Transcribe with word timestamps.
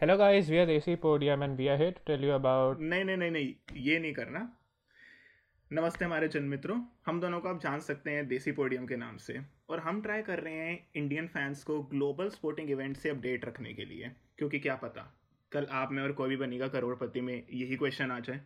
Hello 0.00 0.16
guys, 0.16 0.48
we 0.48 0.58
are 0.58 0.64
Desi 0.64 0.96
Podium 0.96 1.42
and 1.42 1.58
we 1.58 1.68
are 1.68 1.76
here 1.76 1.90
to 1.90 2.02
tell 2.06 2.24
you 2.24 2.32
about 2.34 2.80
नहीं 2.80 3.04
नहीं 3.04 3.16
नहीं 3.16 3.30
नहीं 3.30 3.78
ये 3.86 3.98
नहीं 3.98 4.12
करना। 4.14 4.40
नमस्ते 5.70 6.04
हमारे 6.04 6.28
जन 6.28 6.42
मित्रों। 6.42 6.76
हम 7.06 7.20
दोनों 7.20 7.40
को 7.40 7.48
आप 7.48 7.60
जान 7.62 7.80
सकते 7.86 8.10
हैं 8.10 8.26
देसी 8.28 8.52
पोडियम 8.52 8.86
के 8.86 8.96
नाम 8.96 9.16
से। 9.16 9.38
और 9.70 9.80
हम 9.86 10.00
ट्राई 10.02 10.22
कर 10.22 10.40
रहे 10.40 10.54
हैं 10.54 10.78
इंडियन 10.96 11.26
फैंस 11.26 11.64
को 11.64 11.80
ग्लोबल 11.94 12.28
स्पोर्टिंग 12.28 12.70
इवेंट 12.70 12.96
से 12.96 13.10
अपडेट 13.10 13.44
रखने 13.44 13.72
के 13.74 13.84
लिए। 13.84 14.10
क्योंकि 14.38 14.58
क्या 14.58 14.76
पता 14.84 15.06
कल 15.52 15.66
आप 15.80 15.92
में 15.92 16.02
और 16.02 16.12
कोई 16.12 16.28
भी 16.28 16.36
बनेगा 16.36 16.68
करोड़पति 16.76 17.20
में 17.20 17.34
यही 17.34 17.76
क्वेश्चन 17.76 18.10
आ 18.10 18.20
जाए 18.20 18.40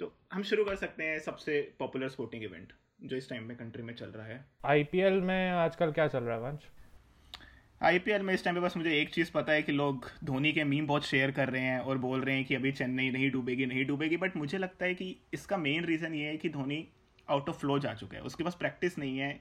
तो 0.00 0.12
हम 0.32 0.42
शुरू 0.52 0.64
कर 0.64 0.76
सकते 0.84 1.04
हैं 1.04 1.18
सबसे 1.30 1.60
पॉपुलर 1.78 2.08
स्पोर्टिंग 2.08 2.44
इवेंट 2.44 2.72
जो 3.02 3.16
इस 3.16 3.30
टाइम 3.30 3.48
में 3.48 3.56
कंट्री 3.56 3.82
में 3.82 3.94
चल 3.94 4.10
रहा 4.10 4.26
है। 4.26 4.44
आईपीएल 4.66 5.20
में 5.22 5.50
आजकल 5.50 5.92
क्या 5.92 6.08
चल 6.08 6.24
रहा 6.24 6.36
है 6.36 6.42
वंश? 6.42 6.70
आईपीएल 7.84 8.22
में 8.22 8.34
इस 8.34 8.44
टाइम 8.44 8.56
पे 8.56 8.60
बस 8.60 8.76
मुझे 8.76 9.00
एक 9.00 9.08
चीज़ 9.10 9.32
पता 9.32 9.52
है 9.52 9.62
कि 9.62 9.72
लोग 9.72 10.06
धोनी 10.24 10.52
के 10.52 10.64
मीम 10.64 10.86
बहुत 10.86 11.06
शेयर 11.06 11.30
कर 11.30 11.48
रहे 11.48 11.62
हैं 11.62 11.78
और 11.78 11.98
बोल 11.98 12.20
रहे 12.20 12.34
हैं 12.36 12.44
कि 12.44 12.54
अभी 12.54 12.72
चेन्नई 12.72 13.10
नहीं 13.10 13.30
डूबेगी 13.30 13.66
नहीं 13.66 13.84
डूबेगी 13.86 14.16
बट 14.16 14.36
मुझे 14.36 14.58
लगता 14.58 14.84
है 14.84 14.94
कि 14.94 15.16
इसका 15.34 15.56
मेन 15.56 15.84
रीज़न 15.84 16.14
ये 16.14 16.26
है 16.26 16.36
कि 16.36 16.48
धोनी 16.48 16.88
आउट 17.30 17.48
ऑफ़ 17.48 17.56
फ्लो 17.56 17.78
जा 17.78 17.94
चुका 17.94 18.16
है। 18.16 18.22
उसके 18.22 18.44
पास 18.44 18.54
प्रैक्टिस 18.54 18.98
नहीं 18.98 19.18
है। 19.18 19.32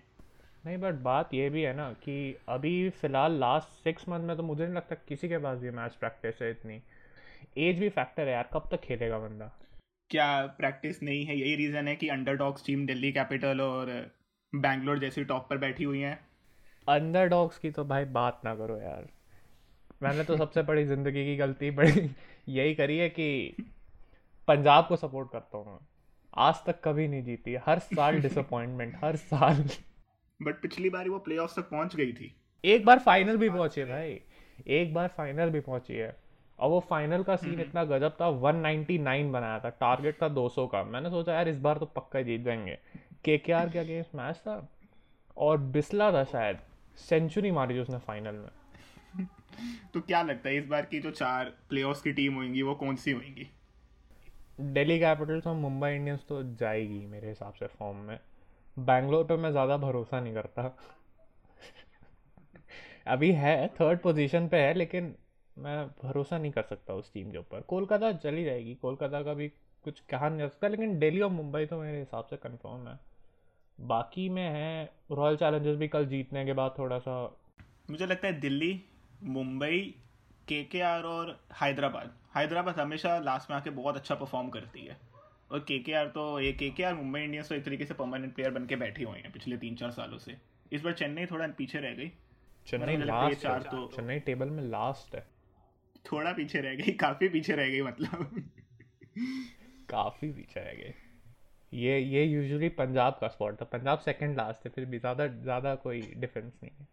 नहीं 0.65 0.77
बट 0.77 0.93
बात 0.93 1.33
ये 1.33 1.49
भी 1.49 1.61
है 1.61 1.75
ना 1.75 1.91
कि 1.93 2.37
अभी 2.49 2.89
फ़िलहाल 2.89 3.39
लास्ट 3.39 3.83
सिक्स 3.83 4.09
मंथ 4.09 4.19
में 4.19 4.35
तो 4.37 4.43
मुझे 4.43 4.63
नहीं 4.63 4.75
लगता 4.75 4.95
किसी 4.95 5.29
के 5.29 5.37
पास 5.37 5.59
भी 5.59 5.71
मैच 5.71 5.95
प्रैक्टिस 5.95 6.41
है 6.41 6.51
इतनी। 6.51 6.81
एज 7.57 7.79
भी 7.79 7.89
फैक्टर 7.89 8.27
है 8.27 8.33
यार 8.33 8.49
कब 8.53 8.67
तक 8.71 8.81
खेलेगा 8.81 9.19
बंदा? 9.19 9.51
क्या 10.09 10.45
प्रैक्टिस 10.45 11.03
नहीं 11.03 11.25
है? 11.25 11.39
यही 11.39 11.55
रीज़न 11.55 11.87
है 11.87 11.95
कि 11.95 12.07
अंडरडॉग्स 12.07 12.65
टीम 12.65 12.85
दिल्ली 12.85 13.11
कैपिटल 13.11 13.61
और 13.61 14.11
बैंगलोर 14.55 14.99
जैसी 14.99 15.23
टॉप 15.23 15.47
पर 15.49 15.57
बैठी 15.57 15.83
हुई 15.83 15.99
हैं। 15.99 16.30
अंडरडॉग्स 16.91 17.57
की 17.57 17.71
तो 17.71 17.85
भाई 17.85 18.05
बात 18.05 18.41
ना 18.45 18.55
करो 18.55 18.77
यार। 18.77 19.07
मैंने 20.03 20.23
तो 20.23 20.37
सबसे 20.37 20.61
बड़ी 20.61 20.85
ज़िंदगी 20.85 21.25
की 21.25 21.37
गलती 21.37 21.71
बड़ी 21.71 22.11
यही 22.49 22.75
करी 22.75 22.97
है 22.97 23.09
कि 23.09 23.55
पंजाब 24.47 24.87
को 24.87 24.95
सपोर्ट 24.95 25.31
करता 25.31 25.57
हूँ 25.57 25.79
आज 26.37 26.55
तक 26.65 26.81
कभी 26.83 27.07
नहीं 27.07 27.23
जीती। 27.23 27.55
हर 27.55 27.79
साल 27.79 28.15
डिसअपॉइंटमेंट 28.21 28.95
हर 29.03 29.15
साल। 29.15 29.69
बट 30.41 30.61
पिछली 30.61 30.89
बार 30.89 31.09
वो 31.09 31.19
प्ले 31.19 31.37
तक 31.37 31.69
पहुँच 31.69 31.95
गई 31.95 32.13
थी। 32.13 32.35
एक 32.65 32.85
बार 32.85 32.99
फाइनल 32.99 33.37
भी 33.37 33.49
पहुँची 33.49 33.81
है 33.81 33.87
भाई। 33.87 34.21
एक 34.67 34.93
बार 34.93 35.07
फाइनल 35.07 35.49
भी 35.49 35.59
पहुँची 35.59 35.93
है। 35.93 36.15
और 36.59 36.69
वो 36.69 36.79
फाइनल 36.79 37.23
का 37.23 37.35
सीन 37.35 37.59
इतना 37.59 37.83
गजब 37.83 38.11
था 38.21 38.27
199 38.27 39.31
बनाया 39.31 39.59
था। 39.59 39.69
टारगेट 39.69 40.21
था 40.21 40.29
200 40.29 40.67
का। 40.67 40.83
मैंने 40.83 41.09
सोचा 41.09 41.33
यार 41.33 41.47
इस 41.47 41.57
बार 41.57 41.77
तो 41.77 41.85
पक्का 41.85 42.21
जीत 42.21 42.41
जाएँगे। 42.41 42.79
के 43.23 43.37
के 43.37 43.53
आर 43.53 43.69
के 43.69 43.79
अगेंस्ट 43.79 44.15
मैच 44.15 44.35
था? 44.35 44.69
और 45.37 45.57
बिस्ला 45.57 46.11
था 46.11 46.23
शायद। 46.23 46.57
सेंचुरी 46.97 47.51
मारी 47.51 47.75
थी 47.75 47.79
उसने 47.79 47.97
फाइनल 47.97 48.35
में। 48.35 49.27
तो 49.93 50.01
क्या 50.01 50.21
लगता 50.21 50.49
है 50.49 50.57
इस 50.57 50.65
बार 50.65 50.85
की 50.85 50.99
जो 50.99 51.11
चार 51.11 51.45
प्ले 51.69 51.83
की 51.83 52.13
टीम 52.13 52.33
होंगी 52.33 52.61
वो 52.61 52.75
कौन 52.75 52.95
सी 52.95 53.11
होंगी? 53.11 53.49
दिल्ली 54.61 54.99
कैपिटल्स 54.99 55.47
और 55.47 55.55
मुंबई 55.55 55.89
इंडियंस 55.89 56.25
तो 56.29 56.43
जाएगी 56.43 57.05
मेरे 57.05 57.29
हिसाब 57.29 57.53
से 57.53 57.67
फॉर्म 57.67 57.97
में। 57.97 58.19
बैंगलोर 58.79 59.23
पे 59.23 59.35
मैं 59.37 59.51
ज़्यादा 59.51 59.77
भरोसा 59.77 60.19
नहीं 60.19 60.33
करता। 60.33 60.77
अभी 63.07 63.31
है 63.31 63.67
थर्ड 63.67 63.99
पोजीशन 63.99 64.47
पे 64.47 64.57
है 64.57 64.73
लेकिन 64.73 65.15
मैं 65.57 65.87
भरोसा 65.87 66.37
नहीं 66.37 66.51
कर 66.51 66.61
सकता 66.61 66.93
उस 66.93 67.13
टीम 67.13 67.31
के 67.31 67.37
ऊपर। 67.37 67.61
कोलकाता 67.61 68.11
चली 68.11 68.43
जाएगी। 68.43 68.75
कोलकाता 68.75 69.21
का 69.23 69.33
भी 69.33 69.47
कुछ 69.83 69.99
कहा 69.99 70.29
नहीं 70.29 70.39
जा 70.39 70.47
सकता 70.47 70.67
लेकिन 70.67 70.99
दिल्ली 70.99 71.21
और 71.21 71.29
मुंबई 71.29 71.65
तो 71.65 71.81
मेरे 71.81 71.99
हिसाब 71.99 72.25
से 72.25 72.37
कंफर्म 72.37 72.87
है। 72.87 73.10
बाकी 73.79 74.27
में 74.29 74.47
है 74.49 74.83
रॉयल 75.11 75.35
चैलेंजर्स 75.35 75.77
भी 75.77 75.87
कल 75.87 76.05
जीतने 76.05 76.45
के 76.45 76.53
बाद 76.53 76.73
थोड़ा 76.77 76.99
सा 76.99 77.13
मुझे 77.89 78.05
लगता 78.05 78.27
है 78.27 78.39
दिल्ली 78.39 78.73
मुंबई 79.23 79.79
के 80.47 80.63
के 80.63 80.81
आर 80.81 81.03
और 81.03 81.29
हैदराबाद। 81.61 82.13
हैदराबाद 82.35 82.79
हमेशा 82.79 83.17
लास्ट 83.19 83.49
में 83.51 83.57
आके 83.57 83.69
बहुत 83.69 83.95
अच्छा 83.95 84.15
परफॉर्म 84.15 84.49
करती 84.49 84.85
है। 84.85 84.97
और 85.51 85.59
के 85.59 85.77
के 85.79 85.93
आर 85.93 86.07
तो 86.07 86.39
ये 86.39 86.51
के 86.53 86.69
के 86.69 86.83
आर 86.83 86.93
मुंबई 86.93 87.21
इंडियंस 87.21 87.49
तो 87.49 87.55
एक 87.55 87.65
तरीके 87.65 87.85
से 87.85 87.93
परमानेंट 87.93 88.33
प्लेयर 88.35 88.51
बन 88.51 88.65
के 88.65 88.75
बैठे 88.75 89.03
हुए 89.03 89.19
हैं 89.19 89.31
पिछले 89.31 89.57
तीन 89.57 89.75
चार 89.75 89.91
सालों 89.91 90.17
से। 90.17 90.37
इस 90.71 90.81
बार 90.81 90.93
चेन्नई 90.93 91.25
थोड़ा 91.25 91.47
पीछे 91.57 91.79
रह 91.79 91.93
गई। 91.93 92.11
चेन्नई 92.67 92.97
लास्ट 92.97 93.45
है 93.45 93.59
तो 93.59 93.85
चेन्नई 93.95 94.19
टेबल 94.19 94.49
में 94.49 94.63
लास्ट 94.63 95.15
है। 95.15 95.25
थोड़ा 96.05 96.31
पीछे 96.31 96.61
रह 96.61 96.75
गई 96.75 96.91
काफ़ी 96.97 97.29
पीछे 97.29 97.55
रह 97.55 97.69
गई 97.69 97.81
मतलब। 97.81 98.43
काफ़ी 99.89 100.31
पीछे 100.31 100.59
रह 100.59 100.73
गई। 100.73 100.93
ये 101.71 101.99
ये 101.99 102.23
यूजुअली 102.23 102.69
पंजाब 102.71 103.17
का 103.21 103.27
स्पॉट 103.27 103.61
था। 103.61 103.65
पंजाब 103.67 103.99
सेकंड 103.99 104.37
लास्ट 104.37 104.65
है 104.65 104.71
फिर 104.71 104.85
भी 104.85 104.99
ज़्यादा 104.99 105.27
ज़्यादा 105.27 105.73
कोई 105.77 106.01
डिफरेंस 106.17 106.53
नहीं 106.53 106.71
है। 106.71 106.87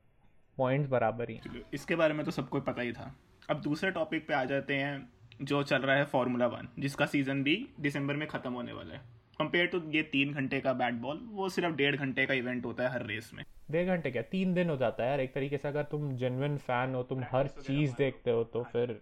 पॉइंट्स 0.58 0.88
बराबर 0.90 1.30
ही 1.30 1.40
इसके 1.74 1.96
बारे 1.96 2.14
में 2.14 2.24
तो 2.24 2.30
सबको 2.30 2.60
पता 2.62 2.82
ही 2.82 2.92
था। 2.92 3.14
अब 3.48 3.60
दूसरे 3.62 3.90
टॉपिक 3.90 4.26
पे 4.28 4.34
आ 4.34 4.44
जाते 4.46 4.74
हैं 4.76 5.08
जो 5.42 5.62
चल 5.62 5.82
रहा 5.82 5.96
है 5.96 6.04
फॉर्मूला 6.06 6.46
वन 6.48 6.68
जिसका 6.78 7.06
सीज़न 7.06 7.42
भी 7.42 7.56
दिसंबर 7.80 8.16
में 8.16 8.26
ख़त्म 8.28 8.52
होने 8.52 8.72
वाला 8.72 8.94
है। 8.94 9.00
कंपेयर 9.38 9.66
टू 9.66 9.80
ये 9.90 10.02
तीन 10.04 10.32
घंटे 10.34 10.60
का 10.60 10.72
बैट 10.74 10.94
बॉल 10.96 11.20
वो 11.32 11.48
सिर्फ़ 11.48 11.74
डेढ़ 11.76 11.96
घंटे 11.96 12.26
का 12.26 12.34
इवेंट 12.34 12.64
होता 12.64 12.82
है 12.82 12.92
हर 12.92 13.04
रेस 13.06 13.30
में। 13.34 13.44
डेढ़ 13.70 13.86
घंटे 13.86 14.10
क्या? 14.10 14.22
तीन 14.24 14.54
दिन 14.54 14.70
हो 14.70 14.76
जाता 14.76 15.02
है 15.02 15.10
यार। 15.10 15.20
एक 15.20 15.34
तरीके 15.34 15.58
से 15.58 15.68
अगर 15.68 15.82
तुम 15.90 16.16
जेनविन 16.16 16.56
फ़ैन 16.58 16.94
हो 16.94 17.02
तुम 17.04 17.22
हर 17.32 17.46
चीज़ 17.58 17.94
देखते 17.98 18.30
हो 18.30 18.42
तो 18.46 18.62
फिर 18.72 19.00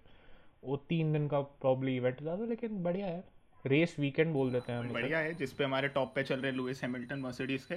वो 0.64 0.76
तीन 0.88 1.12
दिन 1.12 1.28
का 1.28 1.40
प्रॉब्ली 1.40 1.96
इवेंट 1.96 2.20
हो 2.20 2.24
जाता 2.24 2.42
है 2.42 2.48
लेकिन 2.48 2.82
बढ़िया 2.82 3.06
है। 3.06 3.24
रेस 3.66 3.94
वीकेंड 3.98 4.32
बोल 4.32 4.50
देते 4.52 4.72
हैं 4.72 4.92
बढ़िया 4.92 5.18
है 5.18 5.34
जिसपे 5.34 5.64
हमारे 5.64 5.88
टॉप 5.88 6.14
पे 6.14 6.22
चल 6.22 6.40
रहे 6.40 6.52
लुइस 6.52 6.82
हैमिल्टन 6.82 7.18
मर्सिडीज 7.18 7.64
के। 7.64 7.76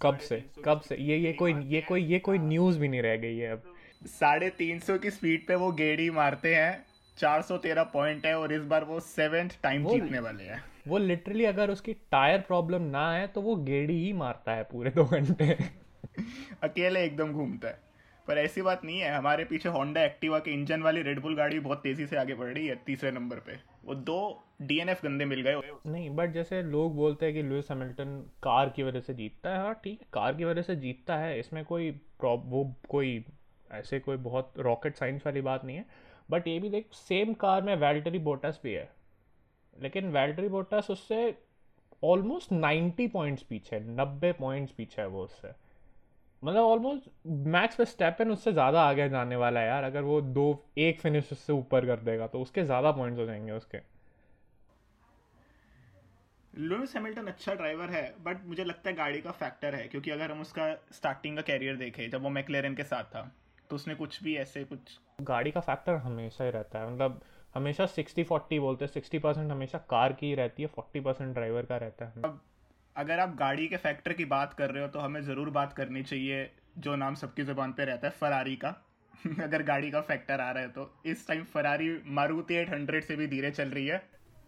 कब 0.00 0.18
से 0.18 0.42
कब 0.64 0.80
से? 0.80 0.96
ये 0.96 1.16
ये 1.16 1.32
कोई 1.32 1.54
ये 1.66 1.80
कोई 1.80 2.04
ये 2.04 2.18
कोई 2.18 2.38
न्यूज़ 2.38 2.78
भी 2.78 2.88
नहीं 2.88 3.02
रह 3.02 3.16
गई 3.16 3.36
है 3.36 3.52
अब। 3.52 3.62
साढ़े 4.08 4.48
तीन 4.50 4.78
सौ 4.78 4.98
की 4.98 5.10
स्पीड 5.10 5.46
पे 5.46 5.54
वो 5.54 5.70
गेड़ी 5.72 6.08
मारते 6.10 6.54
हैं 6.54 6.84
चार 7.18 7.42
सौ 7.42 7.56
तेरह 7.58 7.82
पॉइंट 7.92 8.26
है 8.26 8.38
और 8.38 8.52
इस 8.52 8.62
बार 8.64 8.84
वो 8.84 9.00
सेवेंथ 9.00 9.50
टाइम 9.62 9.86
जीतने 9.88 10.18
वाले 10.18 10.44
हैं। 10.44 10.62
वो 10.88 10.98
लिटरली 10.98 11.44
अगर 11.44 11.70
उसकी 11.70 11.92
टायर 11.92 12.40
प्रॉब्लम 12.40 12.82
ना 12.82 13.10
है 13.12 13.26
तो 13.26 13.40
वो 13.40 13.56
गेड़ी 13.56 14.04
ही 14.04 14.12
मारता 14.12 14.52
है 14.52 14.62
पूरे 14.62 14.90
दो 14.90 15.04
घंटे। 15.04 15.56
अकेले 16.62 17.04
एकदम 17.04 17.32
घूमता 17.32 17.68
है। 17.68 17.78
पर 18.28 18.38
ऐसी 18.38 18.62
बात 18.62 18.84
नहीं 18.84 19.00
है 19.00 19.14
हमारे 19.14 19.44
पीछे 19.44 19.68
होंडा 19.68 20.04
एक्टिवा 20.04 20.38
के 20.38 20.50
इंजन 20.50 20.82
वाली 20.82 21.02
रेडबुल 21.02 21.36
गाड़ी 21.36 21.58
बहुत 21.58 21.82
तेज़ी 21.82 22.06
से 22.06 22.16
आगे 22.16 22.34
बढ़ 22.34 22.52
रही 22.54 22.66
है 22.66 22.74
तीसरे 22.86 23.10
नंबर 23.10 23.36
पे। 23.36 23.56
वो 23.84 23.94
दो 23.94 24.18
डीएनएफ 24.62 25.02
गंदे 25.04 25.24
मिल 25.24 25.40
गए 25.40 25.72
नहीं 25.86 26.08
बट 26.16 26.32
जैसे 26.32 26.62
लोग 26.62 26.94
बोलते 26.96 27.26
हैं 27.26 27.34
कि 27.34 27.42
लुइस 27.42 27.70
हैमिल्टन 27.70 28.16
कार 28.42 28.68
की 28.68 28.82
वजह 28.82 29.00
से 29.00 29.14
जीतता 29.14 29.50
है 29.50 29.58
हाँ 29.58 29.74
ठीक 29.84 30.00
है, 30.00 30.06
कार 30.12 30.34
की 30.34 30.44
वजह 30.44 30.62
से 30.62 30.76
जीतता 30.76 31.16
है, 31.16 31.38
इसमें 31.40 31.64
कोई 31.64 31.90
वो 32.22 32.64
कोई 32.88 33.24
ऐसे 33.70 34.00
कोई 34.00 34.16
बहुत 34.18 34.52
रॉकेट 34.58 34.96
साइंस 34.96 35.22
वाली 35.26 35.40
बात 35.40 35.64
नहीं 35.64 35.76
है 35.76 35.84
बट 36.30 36.48
ये 36.48 36.58
भी 36.58 36.70
देख 36.70 36.92
सेम 36.92 37.32
कार 37.34 37.62
में 37.62 37.74
वैल्टरी 37.76 38.18
बोटस 38.18 38.60
भी 38.62 38.72
है, 38.72 38.88
लेकिन 39.76 40.10
वैल्टरी 40.12 40.48
बोटस 40.48 40.86
उससे 40.90 41.34
ऑलमोस्ट 42.02 42.52
नाइन्टी 42.52 43.06
पॉइंट्स 43.08 43.42
पीछे, 43.42 43.80
नब्बे 43.80 44.32
पॉइंट्स 44.32 44.72
पीछे 44.72 45.00
है 45.02 45.08
वो 45.08 45.24
उससे। 45.24 45.48
मतलब 46.42 46.62
ऑलमोस्ट 46.62 47.08
मैक्स 47.26 47.76
पे 47.76 47.84
स्टेप 47.84 48.20
इन 48.20 48.30
उससे 48.30 48.52
ज़्यादा 48.52 48.82
आगे 48.82 49.08
जाने 49.08 49.36
वाला 49.36 49.60
है 49.60 49.66
यार 49.66 49.84
अगर 49.84 50.02
वो 50.02 50.20
दो 50.20 50.44
एक 50.78 51.00
फिनिश 51.00 51.32
उससे 51.32 51.52
ऊपर 51.52 51.86
कर 51.86 52.00
देगा 52.00 52.26
तो 52.26 52.40
उसके 52.42 52.64
ज़्यादा 52.64 52.92
पॉइंट्स 52.92 53.20
हो 53.20 53.26
जाएँगे 53.26 53.52
उसके। 53.52 53.78
लुइस 56.52 56.94
हैमिल्टन 56.96 57.26
अच्छा 57.26 57.54
ड्राइवर 57.54 57.90
है 57.90 58.02
बट 58.22 58.46
मुझे 58.46 58.64
लगता 58.64 58.90
है 58.90 58.96
गाड़ी 58.96 59.20
का 59.20 59.30
फैक्टर 59.32 59.74
है 59.74 59.86
क्योंकि 59.88 60.10
अगर 60.10 60.30
हम 60.30 60.40
उसका 60.40 60.72
स्टार्टिंग 60.92 61.36
का 61.36 61.42
कैरियर 61.42 61.76
देखें 61.76 62.08
जब 62.10 62.22
वो 62.22 62.30
मैकलेरन 62.30 62.74
के 62.74 62.84
साथ 62.84 63.04
था 63.04 63.30
तो 63.70 63.76
उसने 63.76 63.94
कुछ 63.94 64.22
भी 64.22 64.36
ऐसे 64.36 64.64
कुछ 64.64 64.98
गाड़ी 65.20 65.50
का 65.50 65.60
फैक्टर 65.60 65.94
हमेशा 65.96 66.44
ही 66.44 66.50
रहता 66.50 66.78
है 66.78 66.92
मतलब 66.92 67.20
हमेशा 67.54 67.86
सिक्सटी 67.86 68.22
फोर्टी 68.22 68.58
बोलते 68.58 68.84
हैं 68.84 68.92
सिक्सटी 68.92 69.18
परसेंट 69.18 69.50
हमेशा 69.52 69.78
कार 69.90 70.12
की 70.12 70.34
रहती 70.34 70.62
है 70.62 70.68
फोर्टी 70.68 71.00
परसेंट 71.00 71.32
ड्राइवर 71.34 71.66
का 71.66 71.76
रहता 71.76 72.04
है। 72.04 72.22
अब 72.24 72.40
अगर 73.00 73.18
आप 73.18 73.34
गाड़ी 73.36 73.66
के 73.68 73.76
फैक्टर 73.76 74.12
की 74.12 74.24
बात 74.24 74.54
कर 74.54 74.70
रहे 74.70 74.82
हो 74.82 74.88
तो 74.88 74.98
हमें 74.98 75.20
ज़रूर 75.22 75.50
बात 75.50 75.72
करनी 75.72 76.02
चाहिए 76.02 76.50
जो 76.78 76.96
नाम 76.96 77.14
सबकी 77.14 77.42
ज़ुबान 77.42 77.72
पे 77.72 77.84
रहता 77.84 78.06
है 78.06 78.12
फरारी 78.20 78.56
का। 78.56 78.68
अगर 79.42 79.62
गाड़ी 79.62 79.90
का 79.90 80.00
फैक्टर 80.00 80.40
आ 80.40 80.50
रहा 80.50 80.62
है 80.62 80.68
तो 80.68 81.02
इस 81.06 81.26
time 81.28 81.42
Ferrari 81.44 81.88
Maruti 82.06 82.54
eight 82.54 82.70
hundred 82.70 83.04
से 83.04 83.16
भी 83.16 83.26
धीरे 83.26 83.50
चल 83.50 83.68
रही 83.68 83.86
है। 83.86 84.02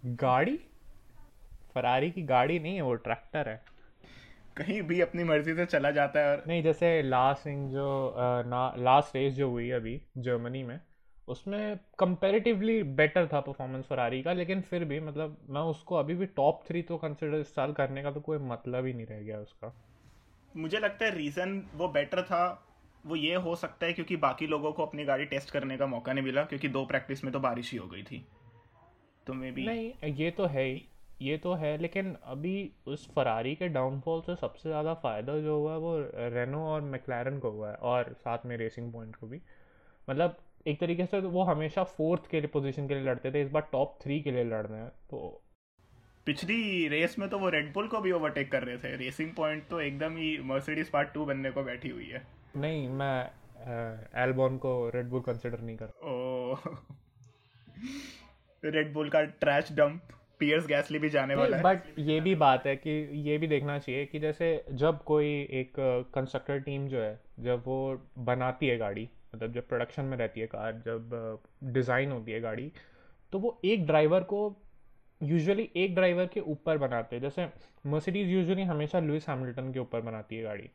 गाड़ी? 0.05 0.57
फरारी 1.75 2.11
की 2.11 2.23
गाड़ी 2.23 2.59
नहीं 2.59 2.75
है 2.75 2.83
वो 2.83 2.95
ट्रैक्टर 3.07 3.49
है। 3.49 3.61
कहीं 4.57 4.81
भी 4.83 5.01
अपनी 5.01 5.25
मर्ज़ी 5.25 5.55
से 5.55 5.67
चला 5.67 5.91
जाता 5.91 6.21
है 6.21 6.31
और 6.31 6.45
नहीं 6.49 6.63
जैसे 6.63 6.91
लास्ट 7.03 7.49
जो 7.49 8.15
ना 8.47 8.73
लास्ट 8.79 9.17
रेस 9.17 9.35
जो 9.35 9.49
हुई 9.51 9.71
अभी 9.71 10.01
जर्मनी 10.19 10.63
में 10.63 10.79
उसमें 11.29 11.79
कंपेरेटिवली 11.99 12.83
बेटर 12.83 13.27
था 13.27 13.41
परफॉर्मेंस 13.41 13.85
फरारी 13.87 14.23
का 14.23 14.33
लेकिन 14.33 14.61
फिर 14.61 14.85
भी 14.85 15.01
मतलब 15.01 15.37
मैं 15.51 15.61
उसको 15.69 15.97
अभी 15.97 16.15
भी 16.15 16.27
टॉप 16.37 16.63
थ्री 16.67 16.83
तो 16.83 16.97
कंसिडर 16.97 17.39
इस 17.39 17.55
साल 17.55 17.73
करने 17.73 18.03
का 18.03 18.11
तो 18.11 18.21
कोई 18.21 18.39
मतलब 18.45 18.87
ही 18.87 18.93
नहीं 18.93 19.07
रह 19.07 19.21
गया 19.21 19.39
उसका। 19.39 19.73
मुझे 20.55 20.79
लगता 20.79 21.05
है 21.05 21.15
रीज़न 21.17 21.63
वो 21.75 21.89
बेटर 21.89 22.23
था 22.23 22.45
वो 23.05 23.17
ये 23.17 23.35
हो 23.37 23.55
सकता 23.57 23.87
है 23.87 23.93
क्योंकि 23.93 24.17
बाकी 24.19 24.47
लोगों 24.47 24.73
को 24.73 24.87
अपनी 24.87 25.05
गाड़ी 25.05 25.25
टेस्ट 25.25 25.51
करने 25.51 25.77
का 25.77 25.87
मौका 25.87 26.13
नहीं 26.13 26.25
मिला 26.25 26.43
क्योंकि 26.45 26.69
दो 26.69 26.85
प्रैक्टिस 26.87 27.25
में 27.25 27.33
तो 27.33 27.41
बारिश 27.41 27.71
ही 27.73 27.79
हो 27.79 27.87
गई 27.87 28.03
थी। 28.03 28.25
तो 29.27 29.35
मे 29.35 29.51
भी 29.53 29.65
नहीं 29.65 30.13
ये 30.15 30.31
तो 30.31 30.47
है 30.47 30.65
ही 30.65 30.83
ये 31.23 31.37
तो 31.39 31.53
है 31.55 31.77
लेकिन 31.79 32.15
अभी 32.25 32.71
उस 32.87 33.09
फरारी 33.15 33.55
के 33.55 33.69
डाउनफॉल 33.69 34.21
से 34.21 34.35
सबसे 34.37 34.69
ज़्यादा 34.69 34.95
फ़ायदा 35.03 35.39
जो 35.41 35.59
हुआ 35.59 35.73
है 35.73 35.79
वो 35.79 35.97
रेनो 36.35 36.65
और 36.67 36.81
मैकलैरन 36.83 37.39
को 37.39 37.51
हुआ 37.51 37.69
है 37.69 37.75
और 37.75 38.13
साथ 38.19 38.47
में 38.47 38.57
रेसिंग 38.57 38.93
पॉइंट 38.93 39.17
को 39.17 39.27
भी। 39.27 39.41
मतलब 40.09 40.37
एक 40.67 40.81
तरीके 40.81 41.07
से 41.07 41.21
वो 41.21 41.43
हमेशा 41.45 41.85
फोर्थ 41.93 42.31
के 42.31 42.41
लिए 42.41 42.49
पोजीशन 42.49 42.89
के 42.89 42.95
लिए 42.95 43.05
लड़ते 43.05 43.31
थे 43.33 43.43
इस 43.43 43.51
बार 43.51 43.69
टॉप 43.73 43.99
थ्री 44.03 44.21
के 44.21 44.31
लिए 44.31 44.45
लड़ 44.45 44.67
रहे 44.67 44.81
हैं 44.81 44.89
तो 45.11 45.19
पिछली 46.27 46.89
रेस 46.89 47.19
में 47.19 47.29
तो 47.29 47.39
वो 47.39 47.49
रेडबुल 47.49 47.87
को 47.89 48.01
भी 48.01 48.13
ओवरटेक 48.13 48.51
कर 48.53 48.63
रहे 48.63 48.77
थे। 48.79 48.97
रेसिंग 48.97 49.31
पॉइंट 49.37 49.67
तो 49.69 49.81
एकदम 49.81 50.17
ही 50.17 50.37
मर्सिडीज 50.45 50.89
पार्ट 50.89 51.13
टू 51.15 51.25
बनने 51.25 51.51
को 51.51 51.63
बैठी 51.63 51.89
हुई 51.89 52.07
है। 52.07 52.23
नहीं 52.57 52.89
मैं 52.89 53.31
एल्बॉन 54.23 54.57
को 54.59 54.75
रेडबुल 54.95 55.21
कंसिडर 55.21 55.61
नहीं 55.61 55.77
कर 55.77 55.87
ओ 56.03 56.55
रेडबुल 58.63 59.09
का 59.11 59.23
ट्रैश 59.23 59.73
डंप 59.73 60.13
पियर्स 60.39 60.67
गैसली 60.67 60.99
भी 60.99 61.09
जाने 61.11 61.35
वाला 61.35 61.57
है। 61.57 61.63
बट 61.63 61.99
ये 61.99 62.21
भी 62.21 62.35
बात 62.35 62.67
है 62.67 62.77
कि 62.77 62.91
ये 63.29 63.39
भी 63.39 63.47
देखना 63.47 63.79
चाहिए 63.79 64.05
कि 64.07 64.19
जैसे 64.19 64.53
जब 64.73 65.03
कोई 65.05 65.27
एक 65.53 65.73
कंस्ट्रक्टर 66.15 66.61
टीम 66.61 66.87
जो 66.89 67.01
है 67.01 67.21
जब 67.41 67.63
वो 67.67 67.79
बनाती 68.21 68.69
है 68.69 68.77
गाड़ी 68.79 69.09
मतलब 69.35 69.53
जब 69.53 69.69
प्रोडक्शन 69.69 70.05
में 70.05 70.17
रहती 70.17 70.41
है 70.41 70.47
कार, 70.47 70.83
जब 70.87 71.41
डिज़ाइन 71.65 72.13
होती 72.13 72.33
है 72.33 72.41
गाड़ी 72.41 72.71
तो 73.33 73.39
वो 73.39 73.59
एक 73.65 73.87
ड्राइवर 73.87 74.23
को 74.25 74.41
यूजुअली 75.21 75.69
एक 75.77 75.95
ड्राइवर 75.95 76.27
के 76.27 76.41
ऊपर 76.43 76.79
बनाते 76.79 77.17
हैं। 77.17 77.23
जैसे 77.23 77.49
मर्सिडीज़ 77.87 78.29
यूजुअली 78.29 78.63
हमेशा 78.65 79.01
लुइस 79.01 79.29
हैमिल्टन 79.29 79.73
के 79.73 79.79
ऊपर 79.81 80.01
बनाती 80.01 80.37
है 80.37 80.43
गाड़ी। 80.43 80.69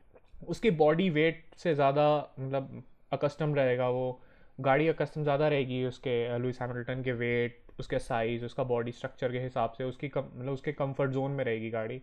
उसकी 0.48 0.72
बॉडी 0.74 1.10
वेट 1.10 1.44
से 1.58 1.74
ज़्यादा 1.76 2.08
मतलब 2.40 2.84
अकस्टम 3.14 3.56
रहेगा 3.56 3.90
वो। 3.90 4.20
गाड़ी 4.58 4.88
अकस्टम 4.88 5.24
ज़्यादा 5.24 5.48
रहेगी 5.48 5.84
उसके 5.86 6.38
लुइस 6.40 6.62
हैमिल्टन 6.62 7.04
के 7.04 7.12
वेट 7.14 7.62
उसके 7.80 8.00
साइज़ 8.00 8.46
उसका 8.46 8.64
बॉडी 8.64 8.92
स्ट्रक्चर 8.92 9.32
के 9.32 9.40
हिसाब 9.40 9.72
से, 9.72 9.84
उसकी 9.84 10.08
कम 10.10 10.30
मतलब 10.36 10.54
उसके 10.54 10.72
कंफर्ट 10.74 11.12
जोन 11.12 11.32
में 11.32 11.44
रहेगी 11.46 11.70
गाड़ी। 11.70 12.02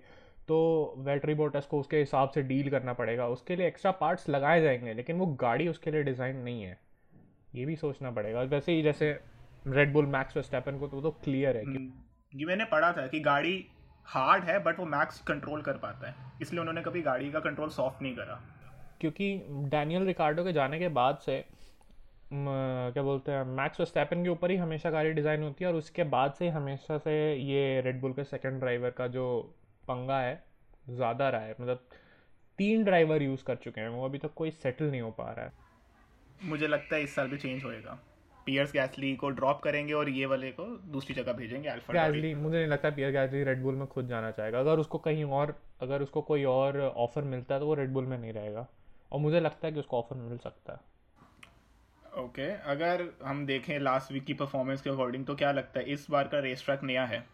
तो 0.48 0.94
वेटरी 0.98 1.34
बोटस 1.34 1.66
को 1.66 1.78
उसके 1.80 1.98
हिसाब 1.98 2.30
से 2.30 2.42
डील 2.42 2.70
करना 2.70 2.92
पड़ेगा। 2.92 3.26
उसके 3.28 3.56
लिए 3.56 3.66
एक्स्ट्रा 3.66 3.90
पार्ट्स 3.92 4.28
लगाए 4.28 4.60
जाएँगे 4.60 4.94
लेकिन 4.94 5.18
वो 5.18 5.26
गाड़ी 5.40 5.68
उसके 5.68 5.90
लिए 5.90 6.02
डिज़ाइन 6.02 6.36
नहीं 6.38 6.62
है। 6.62 6.78
ये 7.54 7.64
भी 7.66 7.76
सोचना 7.76 8.10
पड़ेगा। 8.10 8.40
वैसे 8.42 8.72
ही 8.72 8.82
जैसे 8.82 9.10
रेड 9.66 9.92
बुल 9.92 10.06
मैक्स 10.08 10.38
स्टेपन 10.38 10.78
को 10.78 10.88
तो 10.88 11.00
तो 11.00 11.10
क्लियर 11.24 11.56
है 11.56 11.62
कि 11.62 11.70
हम्म, 11.70 11.92
ये 12.32 12.46
मैंने 12.46 12.64
पढ़ा 12.64 12.92
था 12.92 13.06
कि 13.06 13.20
गाड़ी 13.20 13.64
हार्ड 14.06 14.44
है 14.44 14.58
बट 14.64 14.78
वो 14.78 14.86
मैक्स 14.86 15.20
कंट्रोल 15.22 15.62
कर 15.62 15.76
पाता 15.78 16.08
है। 16.08 16.14
इसलिए 16.42 16.60
उन्होंने 16.60 16.82
कभी 16.82 17.02
गाड़ी 17.02 17.30
का 17.32 17.40
कंट्रोल 17.40 17.68
सॉफ्ट 17.70 18.02
नहीं 18.02 18.14
करा। 18.16 18.40
क्योंकि 19.00 19.34
डैनियल 19.70 20.02
रिकार्डो 20.02 20.44
के 20.44 20.52
जाने 20.52 20.78
के 20.78 20.88
बाद 20.90 21.18
से 21.18 21.44
क्या 22.32 23.02
बोलते 23.02 23.32
हैं 23.32 23.44
मैक्स 23.46 23.80
स्टेपन 23.82 24.22
के 24.24 24.28
ऊपर 24.28 24.50
ही 24.50 24.56
हमेशा 24.56 24.90
गाड़ी 24.90 25.12
डिज़ाइन 25.12 25.42
होती 25.42 25.64
है 25.64 25.70
और 25.70 25.76
उसके 25.76 26.04
बाद 26.10 26.32
से 26.32 26.48
हमेशा 26.48 26.98
से 26.98 27.12
ये 27.34 27.80
रेडबुल 27.80 28.12
के 28.12 28.24
सेकंड 28.24 28.60
ड्राइवर 28.60 28.90
का 28.90 29.06
जो 29.06 29.26
पंगा 29.88 30.20
है 30.20 30.42
ज़्यादा 30.90 31.28
रहा 31.28 31.40
है। 31.40 31.54
मतलब 31.60 31.86
तीन 32.58 32.84
ड्राइवर 32.84 33.22
यूज़ 33.22 33.44
कर 33.44 33.56
चुके 33.56 33.80
हैं 33.80 33.88
वो 33.88 34.04
अभी 34.04 34.18
तक 34.18 34.28
तो 34.28 34.34
कोई 34.36 34.50
सेटल 34.52 34.84
नहीं 34.84 35.00
हो 35.00 35.10
पा 35.10 35.30
रहा 35.32 35.44
है। 35.44 35.52
मुझे 36.40 36.66
लगता 36.66 36.96
है 36.96 37.02
इस 37.02 37.14
साल 37.14 37.28
भी 37.28 37.36
चेंज 37.38 37.64
होएगा। 37.64 37.98
पियर्स 38.46 38.72
गैसली 38.72 39.14
को 39.16 39.28
ड्रॉप 39.32 39.60
करेंगे 39.62 39.92
और 39.92 40.08
ये 40.10 40.26
वाले 40.26 40.50
को 40.52 40.64
दूसरी 40.92 41.14
जगह 41.14 41.32
भेजेंगे 41.32 41.68
अल्फ़ा 41.68 41.94
गैसली 41.94 42.34
मुझे 42.34 42.56
नहीं 42.56 42.66
लगता 42.66 42.90
पियर 42.90 43.10
गैसली 43.12 43.42
रेडबुल 43.44 43.74
में 43.74 43.86
खुद 43.86 44.08
जाना 44.08 44.30
चाहेगा। 44.30 44.60
अगर 44.60 44.78
उसको 44.78 44.98
कहीं 45.00 45.24
और 45.24 45.54
अगर 45.82 46.02
उसको 46.02 46.22
कोई 46.22 46.44
और 46.46 46.80
ऑफ़र 46.80 47.22
मिलता 47.24 47.54
है 47.54 47.60
तो 47.60 47.66
वो 47.66 47.74
रेडबुल 47.74 48.06
में 48.06 48.18
नहीं 48.18 48.32
रहेगा। 48.32 48.66
और 49.12 49.20
मुझे 49.20 49.40
लगता 49.40 49.66
है 49.66 49.72
कि 49.72 49.80
उसको 49.80 49.98
ऑफ़र 49.98 50.16
मिल 50.18 50.38
सकता 50.38 50.72
है। 50.72 50.92
ओके 52.16 52.42
okay, 52.42 52.66
अगर 52.66 53.08
हम 53.24 53.44
देखें 53.46 53.78
लास्ट 53.78 54.12
वीक 54.12 54.24
की 54.24 54.34
परफॉर्मेंस 54.34 54.82
के 54.82 54.90
अकॉर्डिंग 54.90 55.24
तो 55.26 55.34
क्या 55.34 55.52
लगता 55.52 55.80
है? 55.80 55.86
इस 55.86 56.06
बार 56.10 56.28
का 56.28 56.38
रेस 56.38 56.64
ट्रैक 56.64 56.82
नया 56.84 57.04
है? 57.04 57.24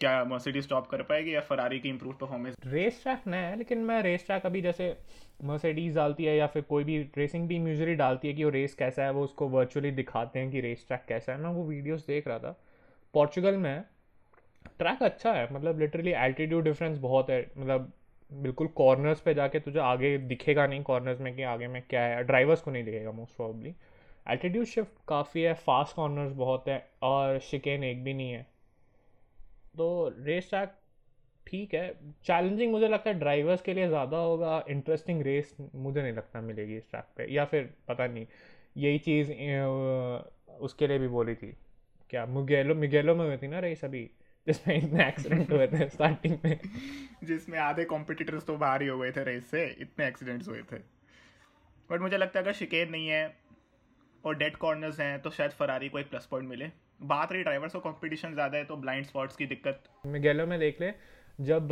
क्या 0.00 0.22
मर्सिडीज 0.24 0.64
स्टॉप 0.64 0.86
कर 0.86 1.02
पाएगी 1.02 1.34
या 1.34 1.40
फरारी 1.40 1.78
की 1.80 1.88
इम्प्रूव 1.88 2.12
परफॉर्मेंस 2.20 2.54
रेस 2.66 3.00
ट्रैक 3.02 3.26
नया 3.26 3.48
है, 3.48 3.56
लेकिन 3.56 3.78
मैं 3.78 4.00
रेस 4.02 4.24
ट्रैक 4.26 4.46
अभी 4.46 4.60
जैसे 4.62 4.96
मर्सिडीज 5.44 5.94
डालती 5.94 6.24
है 6.24 6.36
या 6.36 6.46
फिर 6.46 6.62
कोई 6.62 6.84
भी 6.84 6.98
रेसिंग 7.18 7.48
टीम 7.48 7.66
यूजली 7.68 7.94
डालती 7.94 8.28
है 8.28 8.34
कि 8.34 8.44
वो 8.44 8.50
रेस 8.50 8.74
कैसा 8.74 9.04
है, 9.04 9.10
वो 9.10 9.24
उसको 9.24 9.48
वर्चुअली 9.48 9.90
दिखाते 9.90 10.38
हैं 10.38 10.50
कि 10.50 10.60
रेस 10.60 10.84
ट्रैक 10.86 11.04
कैसा 11.08 11.32
है। 11.32 11.38
मैं 11.38 11.50
वो 11.50 11.64
वीडियोस 11.64 12.06
देख 12.06 12.28
रहा 12.28 12.38
था। 12.38 12.56
पोर्चुगल 13.14 13.56
में 13.56 13.84
ट्रैक 14.78 15.02
अच्छा 15.02 15.32
है 15.32 15.46
मतलब 15.54 15.80
लिटरली 15.80 16.10
एल्टीट्यूड 16.12 16.64
डिफरेंस 16.64 16.98
बहुत 16.98 17.30
है। 17.30 17.40
मतलब 17.56 17.92
बिल्कुल 18.30 18.66
कॉर्नर्स 18.76 19.20
पे 19.20 19.34
जाके 19.34 19.60
तुझे 19.60 19.78
आगे 19.80 20.16
दिखेगा 20.18 20.66
नहीं 20.66 20.82
कॉर्नर्स 20.82 21.20
में 21.20 21.34
कि 21.36 21.42
आगे 21.42 21.66
में 21.66 21.82
क्या 21.90 22.02
है। 22.02 22.22
ड्राइवर्स 22.24 22.60
को 22.60 22.70
नहीं 22.70 22.84
दिखेगा 22.84 23.12
मोस्ट 23.12 23.36
प्रॉब्ली 23.36 23.74
एल्टीट्यूड 24.26 24.66
शिफ्ट 24.66 25.04
काफ़ी 25.08 25.42
है 25.42 25.54
फास्ट 25.60 25.96
कॉर्नर्स 25.96 26.32
बहुत 26.32 26.68
है 26.68 26.84
और 27.02 27.38
शिकेन 27.40 27.84
एक 27.84 28.04
भी 28.04 28.14
नहीं 28.14 28.32
है। 28.32 28.46
तो 29.74 30.14
रेस 30.18 30.48
ट्रैक 30.48 30.76
ठीक 31.46 31.74
है। 31.74 31.88
चैलेंजिंग 32.24 32.72
मुझे 32.72 32.88
लगता 32.88 33.10
है 33.10 33.18
ड्राइवर्स 33.18 33.62
के 33.62 33.74
लिए 33.74 33.88
ज़्यादा 33.88 34.16
होगा 34.16 34.64
इंटरेस्टिंग 34.70 35.22
रेस 35.22 35.56
मुझे 35.74 36.02
नहीं 36.02 36.12
लगता 36.12 36.40
मिलेगी 36.40 36.76
इस 36.76 36.90
ट्रैक 36.90 37.04
पे। 37.16 37.26
या 37.34 37.44
फिर 37.44 37.70
पता 37.88 38.06
नहीं, 38.06 38.26
यही 38.76 38.98
चीज़ 38.98 39.32
उसके 40.60 40.86
लिए 40.86 40.98
भी 40.98 41.08
बोली 41.08 41.34
थी। 41.34 41.52
क्या 42.10 42.26
मुगेलो 42.26 42.74
मुगेलो 42.74 43.14
में 43.14 43.26
हुई 43.26 43.36
थी 43.36 43.48
ना 43.48 43.58
रेस 43.58 43.84
अभी, 43.84 44.10
जिसमें 44.46 44.76
इतने 44.76 45.06
एक्सीडेंट 45.08 45.50
हुए 45.52 45.66
थे 45.66 45.88
स्टार्टिंग 45.88 46.36
में। 46.44 46.58
जिसमें 47.24 47.58
आधे 47.58 47.84
कॉम्पिटिटर्स 47.84 48.46
तो 48.46 48.56
बाहर 48.56 48.82
ही 48.82 48.88
हो 48.88 48.98
गए 48.98 49.12
थे 49.12 49.24
रेस 49.24 49.50
से, 49.50 49.64
इतने 49.80 50.06
एक्सीडेंट्स 50.08 50.48
हुए 50.48 50.62
थे। 50.72 50.78
बट 51.90 52.00
मुझे 52.00 52.16
लगता 52.18 52.38
है 52.38 52.44
अगर 52.44 52.52
शिकेन 52.52 52.90
नहीं 52.90 53.08
है 53.08 53.24
और 54.24 54.36
डेड 54.36 54.56
कॉर्नर्स 54.56 55.00
हैं 55.00 55.20
तो 55.22 55.30
शायद 55.30 55.50
फरारी 55.50 55.88
को 55.88 55.98
एक 55.98 56.10
प्लस 56.10 56.26
पॉइंट 56.26 56.48
मिले। 56.48 56.70
बात 57.00 57.32
रही 57.32 57.42
ड्राइवर्स 57.42 57.72
को 57.72 57.80
कंपटीशन 57.80 58.34
ज़्यादा 58.34 58.58
है 58.58 58.64
तो 58.64 58.76
ब्लाइंड 58.76 59.06
स्पॉट्स 59.06 59.36
की 59.36 59.46
दिक्कत। 59.46 59.82
मिगेलो 60.06 60.46
में 60.46 60.58
देख 60.58 60.80
ले 60.80 60.92
जब 61.42 61.68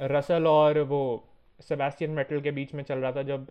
रसल 0.00 0.46
और 0.46 0.78
वो 0.80 1.02
सेबेस्टियन 1.60 2.10
मेटल 2.10 2.40
के 2.40 2.50
बीच 2.50 2.74
में 2.74 2.82
चल 2.84 2.98
रहा 2.98 3.12
था 3.12 3.22
जब 3.22 3.46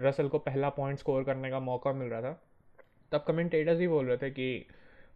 रसल 0.00 0.28
को 0.28 0.38
पहला 0.40 0.68
पॉइंट 0.70 0.98
स्कोर 0.98 1.24
करने 1.24 1.50
का 1.50 1.60
मौका 1.60 1.92
मिल 1.92 2.08
रहा 2.08 2.20
था 2.22 2.40
तब 3.12 3.24
कमेंटेटर्स 3.28 3.80
ही 3.80 3.88
बोल 3.88 4.06
रहे 4.06 4.16
थे 4.16 4.30
कि 4.30 4.66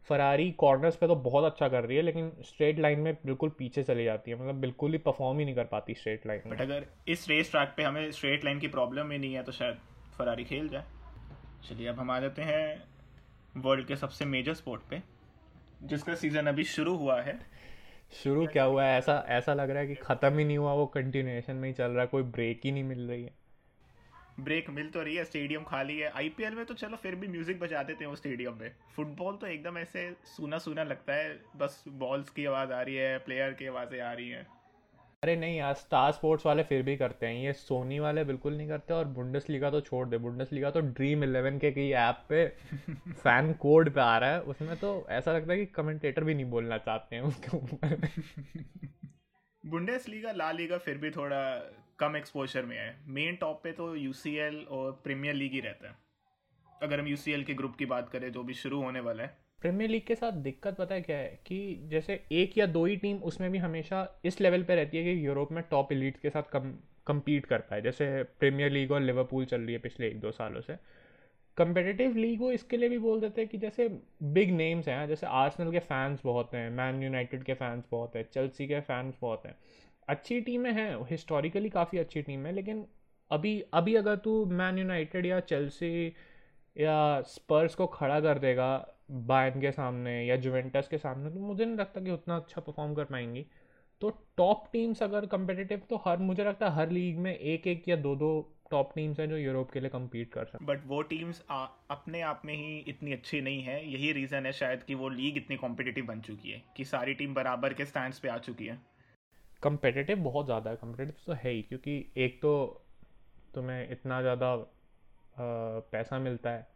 फरारी 0.09 0.51
कॉर्नर्स 0.53 0.97
पे 0.97 1.07
तो 1.07 1.15
बहुत 1.17 1.45
अच्छा 1.45 1.69
कर 1.69 1.85
रही 1.85 1.97
है 1.97 2.03
लेकिन 2.03 2.31
स्ट्रेट 2.45 2.79
लाइन 2.79 3.01
में 3.01 3.13
बिल्कुल 3.27 3.51
पीछे 3.59 3.83
चली 3.83 4.05
जाती 4.05 4.31
है। 4.31 4.37
मतलब 4.37 4.55
बिल्कुल 4.61 4.93
ही 4.93 4.99
परफॉर्म 4.99 5.39
ही 5.39 5.45
नहीं 5.45 5.55
कर 5.55 5.65
पाती 5.65 5.95
स्ट्रेट 5.95 6.27
लाइन 6.27 6.51
बट 6.51 6.61
अगर 6.61 6.87
इस 7.09 7.29
रेस 7.29 7.51
ट्रैक 7.51 7.75
पे 7.77 7.83
हमें 7.83 8.11
स्ट्रेट 8.13 8.45
लाइन 8.45 8.59
की 8.59 8.69
प्रॉब्लम 8.69 9.11
ही 9.11 9.19
नहीं 9.19 9.35
है 9.35 9.43
तो 9.43 9.53
शायद 9.53 9.79
फरारी 10.19 10.45
खेल 10.45 10.69
जाए। 10.69 10.85
चलिए 11.69 11.87
अब 11.89 11.99
हम 11.99 12.11
आ 12.11 12.19
जाते 12.21 12.43
हैं 12.43 12.94
वर्ल्ड 13.57 13.87
के 13.87 13.97
सबसे 13.97 14.25
मेजर 14.25 14.55
स्पोर्ट 14.55 14.83
पे 14.91 15.03
जिसका 15.85 16.15
सीज़न 16.15 16.47
अभी 16.47 16.65
शुरू 16.67 16.97
हुआ 16.97 17.21
है। 17.23 17.39
शुरू 18.15 18.47
क्या 18.47 18.65
हुआ 18.65 18.85
है? 18.85 18.99
ऐसा 18.99 19.25
ऐसा 19.29 19.55
लग 19.55 19.71
रहा 19.71 19.79
है 19.79 19.87
कि 19.87 19.95
ख़त्म 19.97 20.39
ही 20.39 20.45
नहीं 20.45 20.59
हुआ 20.59 20.73
वो 20.73 20.87
कंटिन्यूएशन 20.87 21.57
में 21.57 21.69
ही 21.69 21.75
चल 21.75 21.91
रहा 21.91 22.01
है 22.01 22.07
कोई 22.07 22.23
ब्रेक 22.23 22.61
ही 22.65 22.73
नहीं 22.73 22.85
मिल 22.85 23.09
रही 23.09 23.25
है। 23.25 23.33
ब्रेक 24.41 24.71
मिल 24.71 24.89
तो 24.91 25.03
रही 25.03 25.15
है 25.17 25.25
स्टेडियम 25.25 25.63
खाली 25.63 25.99
है। 25.99 26.11
आईपीएल 26.11 26.55
में 26.55 26.65
तो 26.67 26.75
चलो 26.75 26.97
फिर 26.97 27.15
भी 27.15 27.29
म्यूज़िक 27.29 27.61
बजा 27.61 27.83
देते 27.83 28.05
हैं 28.05 28.11
वो 28.11 28.17
स्टेडियम 28.17 28.55
में। 28.55 28.71
फुटबॉल 28.97 29.37
तो 29.37 29.47
एकदम 29.47 29.79
ऐसे 29.79 30.11
सुना 30.27 30.59
सुना 30.59 30.85
लगता 30.85 31.15
है 31.15 31.39
बस 31.57 31.85
बॉल्स 31.89 32.31
की 32.31 32.45
आवाज़ 32.45 32.73
आ 32.73 32.81
रही 32.83 32.95
है 32.95 33.19
प्लेयर 33.19 33.53
की 33.53 33.67
आवाज़ें 33.67 34.01
आ 34.01 34.13
रही 34.13 34.29
हैं। 34.29 34.47
अरे 35.25 35.37
नहीं 35.37 35.57
यार 35.57 35.75
स्टार 35.75 36.13
स्पोर्ट्स 36.13 36.47
वाले 36.47 36.63
फिर 36.63 36.83
भी 36.83 36.97
करते 36.97 37.27
हैं। 37.27 37.35
ये 37.35 37.53
सोनी 37.53 37.99
वाले 37.99 38.25
बिल्कुल 38.25 38.57
नहीं 38.57 38.69
करते 38.69 38.95
और 38.95 39.05
बुंडस 39.05 39.47
लीगा 39.51 39.71
तो 39.71 39.81
छोड़ 39.81 40.09
दे। 40.09 40.19
बुंडस 40.19 40.53
लीगा 40.53 40.71
तो 40.71 40.81
ड्रीम 40.81 41.25
इलेवन 41.25 41.59
के 41.59 41.71
कई 41.73 41.91
ऐप 41.91 42.25
पे 42.29 42.47
फ़ैन 43.13 43.53
कोड 43.53 43.91
पे 43.91 44.01
आ 44.01 44.19
रहा 44.19 44.31
है। 44.31 44.41
उसमें 44.41 44.77
तो 44.77 45.07
ऐसा 45.11 45.33
लगता 45.33 45.53
है 45.53 45.59
कि 45.59 45.67
कमेंटेटर 45.67 46.25
भी 46.25 46.35
नहीं 46.35 46.45
बोलना 46.45 46.79
चाहते 46.79 47.17
हैं 47.17 47.23
उसके 47.23 47.57
ऊपर। 47.57 48.09
बुंडेस 49.67 50.09
लीगा 50.09 50.33
ला 50.33 50.53
लीगा 50.53 50.79
फिर 50.79 50.99
भी 50.99 51.11
थोड़ा 51.11 51.41
कम 51.99 52.17
एक्सपोजर 52.17 52.65
में 52.65 52.79
है। 52.79 52.97
मेन 53.07 53.37
टॉप 53.37 53.61
पे 53.65 53.73
तो 53.73 53.97
यूसीएल 53.97 54.67
और 54.71 54.93
प्रीमियर 55.05 55.35
लीग 55.35 55.53
ही 55.53 55.61
रहता 55.61 55.89
है। 55.89 55.97
अगर 56.83 57.01
हम 57.01 57.07
यूसीएल 57.07 57.45
के 57.45 57.55
ग्रुप 57.55 57.77
की 57.77 57.87
बात 57.87 58.09
करें 58.09 58.33
जो 58.33 58.43
भी 58.43 58.55
शुरू 58.55 58.83
होने 58.83 59.01
वाला 59.01 59.23
है। 59.23 59.44
प्रीमियर 59.65 59.91
लीग 59.91 60.03
के 60.07 60.15
साथ 60.15 60.33
दिक्कत 60.33 60.77
पता 60.77 60.95
है 60.95 61.01
क्या 61.01 61.17
है 61.17 61.39
कि 61.47 61.59
जैसे 61.91 62.21
एक 62.33 62.57
या 62.59 62.67
दो 62.67 62.85
ही 62.85 62.97
टीम 62.97 63.19
उसमें 63.19 63.51
भी 63.51 63.59
हमेशा 63.59 64.21
इस 64.25 64.41
लेवल 64.41 64.63
पे 64.63 64.75
रहती 64.75 64.97
है 64.97 65.05
कि 65.05 65.27
यूरोप 65.27 65.53
में 65.53 65.63
टॉप 65.71 65.93
इलीट 65.93 66.17
के 66.17 66.31
साथ 66.31 66.43
कम 66.43 66.75
कम्पीट 67.07 67.47
कर 67.47 67.59
पाए। 67.59 67.81
जैसे 67.83 68.23
प्रीमियर 68.41 68.71
लीग 68.71 68.93
और 68.93 69.01
लिवरपूल 69.01 69.45
चल 69.45 69.61
रही 69.61 69.73
है 69.73 69.79
पिछले 69.79 70.07
एक 70.07 70.21
दो 70.21 70.31
सालों 70.31 70.61
से। 70.61 70.77
कंपेटिटिव 71.57 72.17
लीग 72.17 72.41
वो 72.41 72.51
इसके 72.53 72.77
लिए 72.77 72.89
भी 72.89 72.99
बोल 72.99 73.21
देते 73.21 73.41
हैं 73.41 73.51
कि 73.51 73.59
जैसे 73.59 73.89
बिग 74.23 74.51
नेम्स 74.51 74.89
हैं, 74.89 75.09
जैसे 75.09 75.27
आर्सनल 75.27 75.73
के 75.73 75.79
फैंस 75.79 76.21
बहुत 76.25 76.55
हैं 76.55 76.69
मैन 76.71 77.03
यूनाइटेड 77.03 77.45
के 77.45 77.55
फैंस 77.55 77.85
बहुत 77.91 78.17
हैं 78.17 78.29
चेल्सी 78.33 78.67
के 78.69 78.81
फैंस 78.81 79.15
बहुत 79.21 79.47
हैं। 79.47 79.57
अच्छी 80.09 80.41
टीमें 80.41 80.73
हैं 80.73 80.97
हिस्टोरिकली 81.11 81.69
काफ़ी 81.71 81.99
अच्छी 81.99 82.23
टीम 82.23 82.47
है, 82.47 82.53
लेकिन 82.53 82.87
अभी 83.31 83.61
अभी 83.75 83.95
अगर 83.95 84.17
तू 84.17 84.45
मैन 84.47 84.79
यूनाइटेड 84.79 85.27
या 85.27 85.41
चेल्सी 85.41 86.07
या 86.77 87.21
स्पर्स 87.21 87.75
को 87.75 87.87
खड़ा 87.87 88.21
कर 88.21 88.39
देगा 88.39 88.75
बायन 89.09 89.61
के 89.61 89.71
सामने 89.73 90.13
या 90.25 90.37
जुवेंटस 90.37 90.89
के 90.89 90.99
सामने 90.99 91.31
तो 91.31 91.41
मुझे 91.41 91.65
नहीं 91.65 91.77
लगता 91.77 92.01
कि 92.01 92.11
उतना 92.11 92.37
अच्छा 92.37 92.61
परफॉर्म 92.61 92.95
कर 92.95 93.05
पाएँगी। 93.05 93.47
तो 94.03 94.11
टॉप 94.37 94.65
टीम्स 94.73 95.03
अगर 95.03 95.27
कंपेटिटिव 95.27 95.83
तो 95.91 95.97
हर 96.07 96.19
मुझे 96.19 96.45
लगता 96.45 96.69
है 96.69 96.75
हर 96.75 96.91
लीग 96.91 97.19
में 97.19 97.35
एक 97.35 97.67
एक 97.67 97.89
या 97.89 97.97
दो 97.97 98.15
दो 98.17 98.31
टॉप 98.71 98.93
टीम्स 98.95 99.21
हैं 99.21 99.29
जो 99.29 99.37
यूरोप 99.37 99.71
के 99.71 99.81
लिए 99.81 99.91
कम्पीट 99.91 100.33
कर 100.33 100.45
सकते 100.45 100.65
बट 100.65 100.87
वो 100.87 101.01
टीम्स 101.03 101.43
अपने 101.51 102.21
आप 102.21 102.43
में 102.45 102.55
ही 102.55 102.79
इतनी 102.89 103.13
अच्छी 103.13 103.41
नहीं 103.41 103.63
है। 103.63 103.77
यही 103.93 104.13
रीज़न 104.13 104.47
है 104.47 104.53
शायद 104.53 104.83
कि 104.83 104.95
वो 104.95 105.09
लीग 105.09 105.37
इतनी 105.37 105.57
कॉम्पिटिटिव 105.57 106.07
बन 106.07 106.21
चुकी 106.21 106.51
है 106.51 106.63
कि 106.77 106.85
सारी 106.85 107.15
टीम 107.15 107.35
बराबर 107.35 107.73
के 107.73 107.85
स्टैंड 107.85 108.15
पे 108.15 108.29
आ 108.29 108.39
चुकी 108.39 108.67
है। 108.67 108.79
कंपेटिटिव 109.63 110.19
बहुत 110.19 110.47
ज़्यादा 110.47 110.71
है। 110.71 110.77
कंपेटिटिव 110.77 111.23
तो 111.27 111.33
है 111.33 111.51
ही 111.51 111.63
क्योंकि 111.63 112.05
एक 112.17 112.39
तो 112.43 112.55
तुम्हें 113.55 113.91
इतना 113.91 114.21
ज़्यादा 114.23 114.57
पैसा 115.39 116.19
मिलता 116.19 116.51
है 116.51 116.67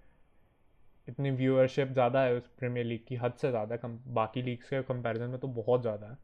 इतनी 1.08 1.30
व्यूअरशिप 1.32 1.88
ज़्यादा 1.88 2.22
है 2.22 2.34
उस 2.34 2.46
प्रीमियर 2.58 2.86
लीग 2.86 3.04
की 3.08 3.16
हद 3.16 3.32
से 3.32 3.50
ज़्यादा 3.50 3.76
कम 3.76 3.98
बाकी 4.14 4.42
लीग्स 4.42 4.68
के 4.68 4.82
कंपैरिजन 4.84 5.30
में 5.30 5.38
तो 5.40 5.48
बहुत 5.48 5.80
ज़्यादा 5.82 6.06
है। 6.06 6.14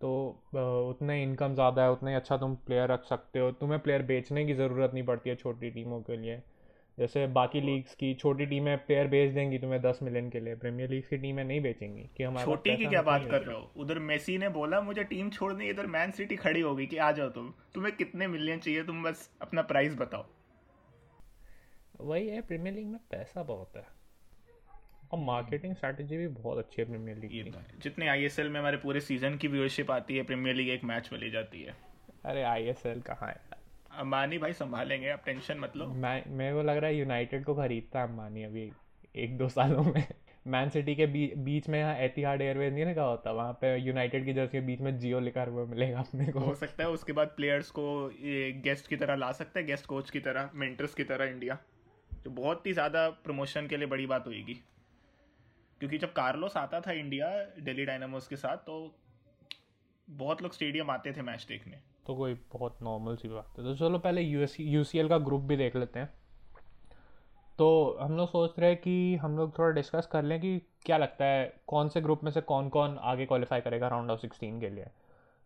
तो 0.00 0.10
उतना 0.90 1.12
ही 1.12 1.22
इनकम 1.22 1.54
ज़्यादा 1.54 1.82
है 1.82 1.90
उतना 1.90 2.10
ही 2.10 2.16
अच्छा 2.16 2.36
तुम 2.36 2.54
प्लेयर 2.66 2.90
रख 2.90 3.04
सकते 3.04 3.38
हो। 3.38 3.50
तुम्हें 3.52 3.80
प्लेयर 3.80 4.02
बेचने 4.04 4.44
की 4.46 4.54
ज़रूरत 4.54 4.94
नहीं 4.94 5.04
पड़ती 5.04 5.30
है 5.30 5.36
छोटी 5.36 5.70
टीमों 5.70 6.00
के 6.02 6.16
लिए। 6.16 6.42
जैसे 6.98 7.26
बाकी 7.28 7.60
लीग्स 7.60 7.94
की 7.94 8.12
छोटी 8.14 8.46
टीमें 8.46 8.76
प्लेयर 8.78 9.06
बेच 9.08 9.32
देंगी 9.34 9.58
तुम्हें 9.58 9.80
दस 9.82 9.98
मिलियन 10.02 10.28
के 10.30 10.40
लिए 10.40 10.54
प्रीमियर 10.54 10.90
लीग 10.90 11.04
की 11.08 11.16
टीमें 11.16 11.42
नहीं 11.44 11.60
बेचेंगी 11.60 12.08
कि 12.16 12.22
हमारे 12.22 12.44
छोटी 12.44 12.76
की 12.76 12.86
क्या 12.86 13.02
बात 13.02 13.26
कर 13.30 13.42
रहे 13.42 13.56
हो? 13.56 13.70
उधर 13.76 13.98
मेसी 14.00 14.36
ने 14.38 14.48
बोला 14.50 14.80
मुझे 14.80 15.04
टीम 15.04 15.30
छोड़नी 15.30 15.68
इधर 15.68 15.86
मैन 15.86 16.10
सिटी 16.10 16.36
खड़ी 16.36 16.60
होगी 16.60 16.86
कि 16.86 16.96
आ 16.98 17.10
जाओ 17.12 17.28
तुम। 17.30 17.52
तुम्हें 17.74 17.94
कितने 17.96 18.26
मिलियन 18.26 18.58
चाहिए 18.58 18.84
तुम 18.84 19.02
बस 19.02 19.28
अपना 19.42 19.62
प्राइस 19.64 19.94
बताओ। 19.94 20.24
वही 22.00 22.28
है 22.28 22.40
प्रीमियर 22.42 22.74
लीग 22.74 22.86
में 22.86 23.00
पैसा 23.10 23.42
बहुत 23.42 23.76
है। 23.76 23.86
और 25.14 25.20
मार्केटिंग 25.20 25.74
स्ट्रैटेजी 25.74 26.16
भी 26.16 26.26
बहुत 26.30 26.58
अच्छी 26.58 26.82
है 26.82 26.88
प्रीमियर 26.88 27.18
लीग 27.18 27.30
की। 27.32 27.50
तो 27.50 27.60
जितने 27.82 28.08
आईएसएल 28.08 28.48
में 28.48 28.58
हमारे 28.60 28.76
पूरे 28.76 29.00
सीज़न 29.02 29.36
की 29.36 29.48
व्यूअरशिप 29.48 29.90
आती 29.90 30.16
है 30.16 30.22
प्रीमियर 30.24 30.56
लीग 30.56 30.68
एक 30.70 30.84
मैच 30.84 31.10
में 31.12 31.18
ले 31.20 31.30
जाती 31.30 31.62
है। 31.62 31.74
अरे 32.24 32.42
आईएसएल 32.44 33.00
कहाँ 33.02 33.28
है? 33.28 33.36
अंबानी 33.98 34.38
भाई 34.38 34.52
संभालेंगे 34.54 35.08
आप 35.10 35.22
टेंशन 35.26 35.58
मत 35.58 35.76
लो। 35.76 35.86
मैं 35.86 36.22
मेरे 36.28 36.54
को 36.54 36.62
लग 36.62 36.76
रहा 36.76 36.90
है 36.90 36.96
यूनाइटेड 36.96 37.44
को 37.44 37.54
खरीदता 37.54 38.00
है 38.00 38.08
अंबानी 38.08 38.44
अभी 38.44 38.70
एक 39.16 39.36
दो 39.38 39.48
सालों 39.50 39.82
में। 39.84 40.06
मैन 40.46 40.68
सिटी 40.68 40.94
के 40.94 41.06
बी, 41.06 41.26
बीच 41.36 41.68
में 41.68 41.78
यहाँ 41.78 41.94
एतिहाड 41.98 42.42
एयरवेज 42.42 42.72
नहीं 42.74 42.84
लगा 42.84 43.02
होता? 43.02 43.32
वहाँ 43.32 43.52
पे 43.60 43.76
यूनाइटेड 43.76 44.24
की 44.24 44.32
जर्सी 44.32 44.52
के 44.52 44.60
बीच 44.66 44.80
में 44.80 44.98
जियो 44.98 45.20
लिखा 45.20 45.44
हुआ 45.44 45.64
मिलेगा 45.66 45.98
अपने 46.00 46.26
को। 46.26 46.40
हो 46.40 46.54
सकता 46.54 46.84
है 46.84 46.88
उसके 46.90 47.12
बाद 47.12 47.28
प्लेयर्स 47.36 47.70
को 47.70 47.84
ये 48.22 48.50
गेस्ट 48.64 48.88
की 48.88 48.96
तरह 48.96 49.14
ला 49.16 49.30
सकते 49.34 49.60
हैं 49.60 49.66
गेस्ट 49.68 49.86
कोच 49.86 50.10
की 50.10 50.20
तरह 50.20 50.50
मेंटर्स 50.54 50.94
की 50.94 51.04
तरह 51.04 51.24
इंडिया 51.26 51.58
तो 52.24 52.30
बहुत 52.32 52.66
ही 52.66 52.72
ज़्यादा 52.72 53.08
प्रमोशन 53.24 53.66
के 53.66 53.76
लिए 53.76 53.86
बड़ी 53.86 54.06
बात 54.06 54.26
होगी 54.26 54.60
क्योंकि 55.80 55.98
जब 55.98 56.12
कार्लोस 56.12 56.56
आता 56.56 56.80
था 56.80 56.92
इंडिया 56.92 57.28
दिल्ली 57.60 57.84
डायनामोस 57.84 58.28
के 58.28 58.36
साथ 58.36 58.56
तो 58.66 58.94
बहुत 60.08 60.42
लोग 60.42 60.52
स्टेडियम 60.52 60.90
आते 60.90 61.12
थे 61.12 61.22
मैच 61.22 61.46
देखने। 61.48 61.80
तो 62.06 62.14
कोई 62.16 62.34
बहुत 62.52 62.78
नॉर्मल 62.82 63.16
सी 63.16 63.28
बात 63.28 63.58
है। 63.58 63.64
तो 63.64 63.74
चलो 63.76 63.98
पहले 63.98 64.22
यू 64.22 64.84
सी 64.84 65.08
का 65.08 65.18
ग्रुप 65.18 65.42
भी 65.42 65.56
देख 65.56 65.76
लेते 65.76 65.98
हैं। 65.98 66.12
तो 67.58 67.98
हम 68.00 68.16
लोग 68.16 68.28
सोच 68.28 68.58
रहे 68.58 68.70
हैं 68.70 68.80
कि 68.80 69.16
हम 69.16 69.36
लोग 69.36 69.58
थोड़ा 69.58 69.70
डिस्कस 69.70 70.06
कर 70.06 70.22
लें 70.22 70.40
कि 70.40 70.58
क्या 70.84 70.96
लगता 70.96 71.24
है 71.24 71.44
कौन 71.66 71.88
से 71.88 72.00
ग्रुप 72.00 72.24
में 72.24 72.30
से 72.30 72.40
कौन 72.40 72.68
कौन 72.68 72.96
आगे 73.02 73.26
क्वालिफाई 73.26 73.60
करेगा 73.60 73.88
राउंड 73.88 74.10
ऑफ़ 74.10 74.20
सिक्सटीन 74.20 74.60
के 74.60 74.70
लिए। 74.70 74.86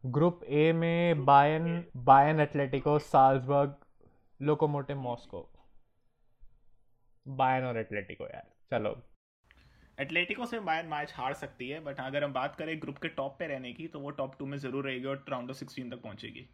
ग्रुप 0.05 0.45
ए 0.45 0.73
में 0.73 1.25
Bayern 1.25 1.85
Bayern 1.97 2.41
Atletico 2.41 2.99
Salzburg 2.99 3.77
Lokomotiv 4.41 4.97
Moscow 4.97 5.49
Bayern 7.27 7.65
और 7.65 7.79
एथलेटिको 7.79 8.25
यार 8.25 8.47
चलो। 8.71 8.91
एटलेटिको 9.99 10.47
से 10.47 10.61
बायन 10.61 10.87
मैच 10.87 11.13
हार 11.17 11.33
सकती 11.35 11.69
है 11.69 11.81
बट 11.85 12.01
अगर 12.01 12.25
हम 12.25 12.33
बात 12.33 12.57
करें 12.57 12.81
ग्रुप 12.83 12.99
के 12.99 13.09
टॉप 13.11 13.37
पे 13.39 13.47
रहने 13.47 13.73
की 13.73 13.87
तो 13.89 14.01
वो 14.01 14.11
टॉप 14.19 14.35
टू 14.39 14.47
में 14.47 14.57
ज़रूर 14.59 14.87
रहेगी 14.87 15.07
और 15.07 15.25
राउंड 15.29 15.51
ऑफ़ 15.51 15.57
सिक्सटीन 15.57 15.91
तक 15.91 16.03
पहुंचेगी। 16.03 16.47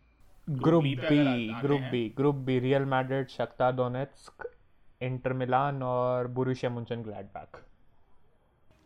Group 0.48 0.84
B 0.84 1.54
group 1.60 1.80
B 1.90 2.08
group 2.16 2.34
B 2.46 2.58
Real 2.58 2.84
Madrid 2.86 3.28
Shakhtar 3.28 3.70
Donetsk 3.72 4.50
Inter 5.00 5.32
Milan 5.32 5.82
और 5.82 6.26
बुरुशिया 6.30 6.70
मुंचन 6.70 7.02
ग्लैडबैक 7.02 7.62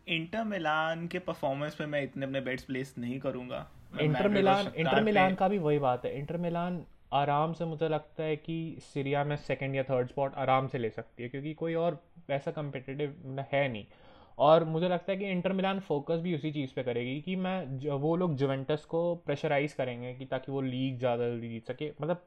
इंटर 0.07 0.43
मिलान 0.43 1.07
के 1.07 1.19
परफॉर्मेंस 1.19 1.75
पे 1.75 1.85
मैं 1.85 2.01
इतने 2.03 2.25
अपने 2.25 2.41
बेट्स 2.41 2.63
प्लेस 2.63 2.93
नहीं 2.97 3.19
करूँगा। 3.19 3.65
इंटर 4.01 4.27
मिलान 4.27 4.71
इंटर 4.75 5.03
मिलान 5.03 5.35
का 5.35 5.47
भी 5.47 5.57
वही 5.57 5.79
बात 5.79 6.05
है। 6.05 6.17
इंटर 6.19 6.37
मिलान 6.37 6.83
आराम 7.13 7.53
से 7.53 7.65
मुझे 7.65 7.89
लगता 7.89 8.23
है 8.23 8.35
कि 8.35 8.77
सीरिया 8.83 9.23
में 9.23 9.35
सेकंड 9.37 9.75
या 9.75 9.83
थर्ड 9.83 10.07
स्पॉट 10.07 10.35
आराम 10.35 10.67
से 10.67 10.77
ले 10.77 10.89
सकती 10.89 11.23
है 11.23 11.29
क्योंकि 11.29 11.53
कोई 11.53 11.73
और 11.75 12.01
वैसा 12.29 12.51
कम्पिटिटिव 12.51 13.45
है 13.51 13.67
नहीं। 13.71 13.85
और 14.39 14.63
मुझे 14.65 14.87
लगता 14.89 15.11
है 15.11 15.17
कि 15.17 15.29
इंटर 15.31 15.53
मिलान 15.53 15.79
फोकस 15.79 16.19
भी 16.19 16.35
उसी 16.35 16.51
चीज़ 16.51 16.73
पे 16.75 16.83
करेगी 16.83 17.19
कि 17.21 17.35
मैं 17.35 17.89
वो 17.99 18.15
लोग 18.15 18.35
जुवेंटस 18.35 18.85
को 18.85 19.03
प्रेशराइज 19.25 19.73
करेंगे 19.73 20.13
कि 20.13 20.25
ताकि 20.25 20.51
वो 20.51 20.61
लीग 20.61 20.97
ज़्यादा 20.99 21.27
जल्दी 21.29 21.49
जीत 21.49 21.67
सके। 21.67 21.89
मतलब 21.91 22.25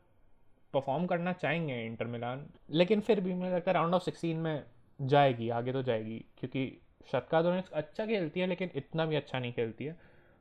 परफॉर्म 0.75 1.07
करना 1.07 1.33
चाहेंगे 1.33 1.85
इंटर 1.87 2.07
मिलान, 2.07 2.47
लेकिन 2.71 3.01
फिर 3.01 3.21
भी 3.21 3.35
मुझे 3.35 3.55
लगता 3.55 3.71
है 3.71 3.75
राउंड 3.75 3.95
ऑफ़ 3.95 4.03
सिक्सटीन 4.03 4.37
में 4.37 4.63
जाएगी, 5.01 5.49
आगे 5.51 5.73
तो 5.73 5.83
जाएगी, 5.83 6.25
क्योंकि 6.39 6.81
शतका 7.13 7.43
दोनों 7.43 7.63
अच्छा 7.73 8.07
खेलती 8.07 8.41
है, 8.41 8.47
लेकिन 8.47 8.71
इतना 8.75 9.07
भी 9.07 9.17
अच्छा 9.17 9.39
नहीं 9.39 9.53
खेलती 9.53 9.85
है। 9.85 9.97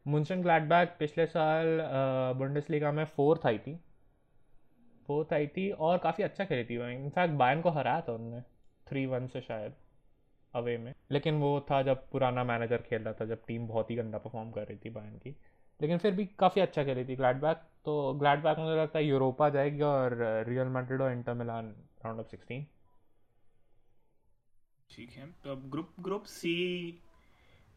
मुंशन 0.05 0.41
ग्लैडबैक 0.41 0.95
पिछले 0.99 1.25
साल 1.25 1.79
बुंडस 2.37 2.69
लीगा 2.69 2.91
में 2.91 3.03
फोर्थ 3.05 3.45
आई 3.45 3.57
थी। 3.59 3.75
फोर्थ 5.09 5.33
आई 5.33 5.47
थी 5.47 5.69
और 5.71 5.97
काफ़ी 5.97 6.23
अच्छा 6.23 6.45
खेली 6.45 6.63
थी 6.63 6.75
इनफैक्ट 6.93 7.33
बायन 7.33 7.61
को 7.61 7.69
हराया 7.69 8.01
था 8.01 8.13
उन्होंने 8.13 8.41
थ्री 8.87 9.05
वन 9.05 9.27
से 9.27 9.41
शायद। 9.41 9.73
अवे 10.53 10.77
में। 10.77 10.93
लेकिन 11.11 11.39
वो 11.39 11.59
था 11.71 11.81
जब 11.83 12.09
पुराना 12.11 12.43
मैनेजर 12.43 12.81
खेल 12.81 13.01
रहा 13.01 13.13
था 13.13 13.25
जब 13.25 13.45
टीम 13.47 13.67
बहुत 13.67 13.91
ही 13.91 13.95
गंदा 13.95 14.17
परफॉर्म 14.17 14.51
कर 14.51 14.65
रही 14.65 14.77
थी 14.77 14.89
बायन 14.89 15.17
की। 15.17 15.35
लेकिन 15.79 15.97
फिर 15.97 16.11
भी 16.11 16.25
काफ़ी 16.39 16.61
अच्छा 16.61 16.83
खेली 16.83 17.05
थी 17.05 17.15
ग्लैडबैक 17.15 17.61
तो 17.85 18.13
ग्लैडबैक 18.13 18.57
मुझे 18.59 18.75
लगता 18.77 18.99
है 18.99 19.05
यूरोपा 19.05 19.49
जाएगी 19.49 19.81
और 19.81 20.17
रियल 20.47 20.67
मैड्रिड 20.67 21.01
और 21.01 21.11
Inter 21.11 21.33
Milan 21.33 21.73
round 22.05 22.19
of 22.19 22.27
sixteen 22.27 22.65
ठीक 24.89 25.09
है 25.09 25.25
तो 25.43 25.51
अब 25.51 25.69
ग्रुप 25.69 25.93
ग्रुप 25.99 26.23
सी 26.23 26.53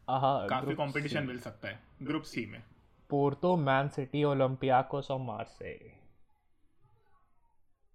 काफ़ी 0.09 0.75
कंपटीशन 0.75 1.23
मिल 1.23 1.39
सकता 1.39 1.67
है 1.67 1.79
ग्रुप 2.01 2.23
सी 2.23 2.45
में। 2.45 2.61
पोर्टो 3.09 3.55
मैन 3.57 3.87
सिटी 3.87 4.23
ओलंपियाकोस 4.23 5.11
और 5.11 5.19
मार्से 5.19 5.71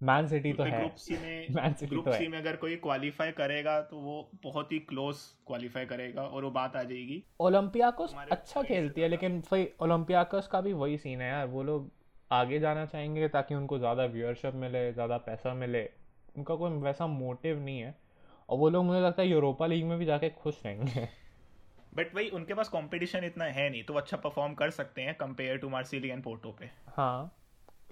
मैन 0.01 0.27
सिटी 0.27 0.53
तो 0.53 0.63
है। 0.63 0.79
ग्रुप 0.79 0.95
सी 0.97 1.15
में 1.15 1.47
मैन 1.55 1.73
सिटी 1.73 1.87
ग्रुप 1.89 2.05
तो 2.05 2.13
सी 2.13 2.29
में 2.29 2.39
अगर 2.39 2.57
कोई 2.57 2.77
क्वालिफाई 2.77 3.31
करेगा 3.33 3.81
तो 3.81 3.97
वो 3.97 4.31
बहुत 4.45 4.73
ही 4.73 4.79
क्लोज 4.79 5.17
क्वालिफाई 5.47 5.87
करेगा 5.87 6.23
और 6.23 6.45
वो 6.45 6.51
बात 6.51 6.77
आ 6.77 6.83
जाएगी। 6.83 7.23
ओलंपियाकोस 7.41 8.15
अच्छा 8.33 8.63
खेलती 8.63 9.01
है 9.01 9.09
लेकिन 9.09 9.41
फिर 9.41 9.73
ओलंपियाकोस 9.81 10.47
का 10.47 10.61
भी 10.61 10.73
वही 10.75 10.97
सीन 10.99 11.21
है 11.21 11.29
यार। 11.29 11.47
वो 11.47 11.63
लोग 11.63 11.91
आगे 12.31 12.61
जाना 12.61 12.85
चाहेंगे 12.87 13.29
ताकि 13.29 13.55
उनको 13.55 13.79
ज़्यादा 13.79 14.05
व्यूअरशिप 14.07 14.55
मिले 14.55 14.93
ज़्यादा 14.93 15.17
पैसा 15.19 15.55
मिले। 15.55 15.83
उनका 16.37 16.55
कोई 16.55 16.79
वैसा 16.81 17.07
मोटिव 17.07 17.61
नहीं 17.61 17.81
है। 17.81 17.95
और 18.49 18.59
वो 18.59 18.69
लोग 18.69 18.85
मुझे 18.85 19.01
लगता 19.01 19.23
है 19.23 19.29
यूरोपा 19.29 19.67
लीग 19.67 19.85
में 19.85 19.99
भी 19.99 20.05
जाके 20.05 20.31
खुश 20.33 20.63
रहेंगे। 20.67 21.09
बट 21.95 22.15
वही 22.15 22.29
उनके 22.31 22.55
पास 22.55 22.69
कंपटीशन 22.69 23.25
इतना 23.25 23.45
है 23.47 23.69
नहीं 23.71 23.83
तो 23.85 23.95
अच्छा 23.95 24.17
परफॉर्म 24.17 24.55
कर 24.55 24.71
सकते 24.71 25.03
हैं 25.03 25.15
compare 25.15 25.59
to 25.59 25.69
Marseille 25.69 26.09
and 26.09 26.23
Porto 26.23 26.51
पे। 26.51 26.71
हाँ। 26.89 27.37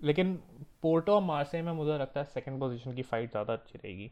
लेकिन 0.04 0.34
पोर्टो 0.82 1.14
और 1.14 1.22
मार्से 1.22 1.62
में 1.62 1.72
मुझे 1.72 1.98
लगता 1.98 2.20
है 2.20 2.26
सेकंड 2.26 2.60
पोजीशन 2.60 2.94
की 2.94 3.02
फ़ाइट 3.02 3.30
ज़्यादा 3.30 3.52
अच्छी 3.52 3.78
रहेगी। 3.78 4.10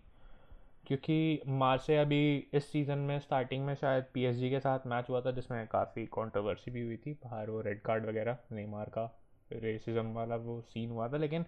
क्योंकि 0.87 1.41
मार्से 1.49 1.97
अभी 1.97 2.21
इस 2.55 2.71
सीज़न 2.73 2.99
में 2.99 3.19
स्टार्टिंग 3.21 3.65
में 3.67 3.75
शायद 3.75 4.05
पीएसजी 4.15 4.51
के 4.51 4.61
साथ 4.61 4.87
मैच 4.87 5.09
हुआ 5.11 5.21
था 5.21 5.31
जिसमें 5.31 5.67
काफ़ी 5.67 6.05
कंट्रोवर्सी 6.07 6.71
भी 6.71 6.81
हुई 6.81 6.97
थी। 6.97 7.13
बाहर 7.25 7.51
वो 7.51 7.61
रेड 7.61 7.81
कार्ड 7.83 8.07
वगैरह 8.07 8.39
नेमार 8.53 8.91
का 8.91 9.05
रेसिज्म 9.51 10.13
वाला 10.15 10.37
वो 10.37 10.61
सीन 10.61 10.91
हुआ 10.91 11.09
था। 11.09 11.17
लेकिन 11.17 11.45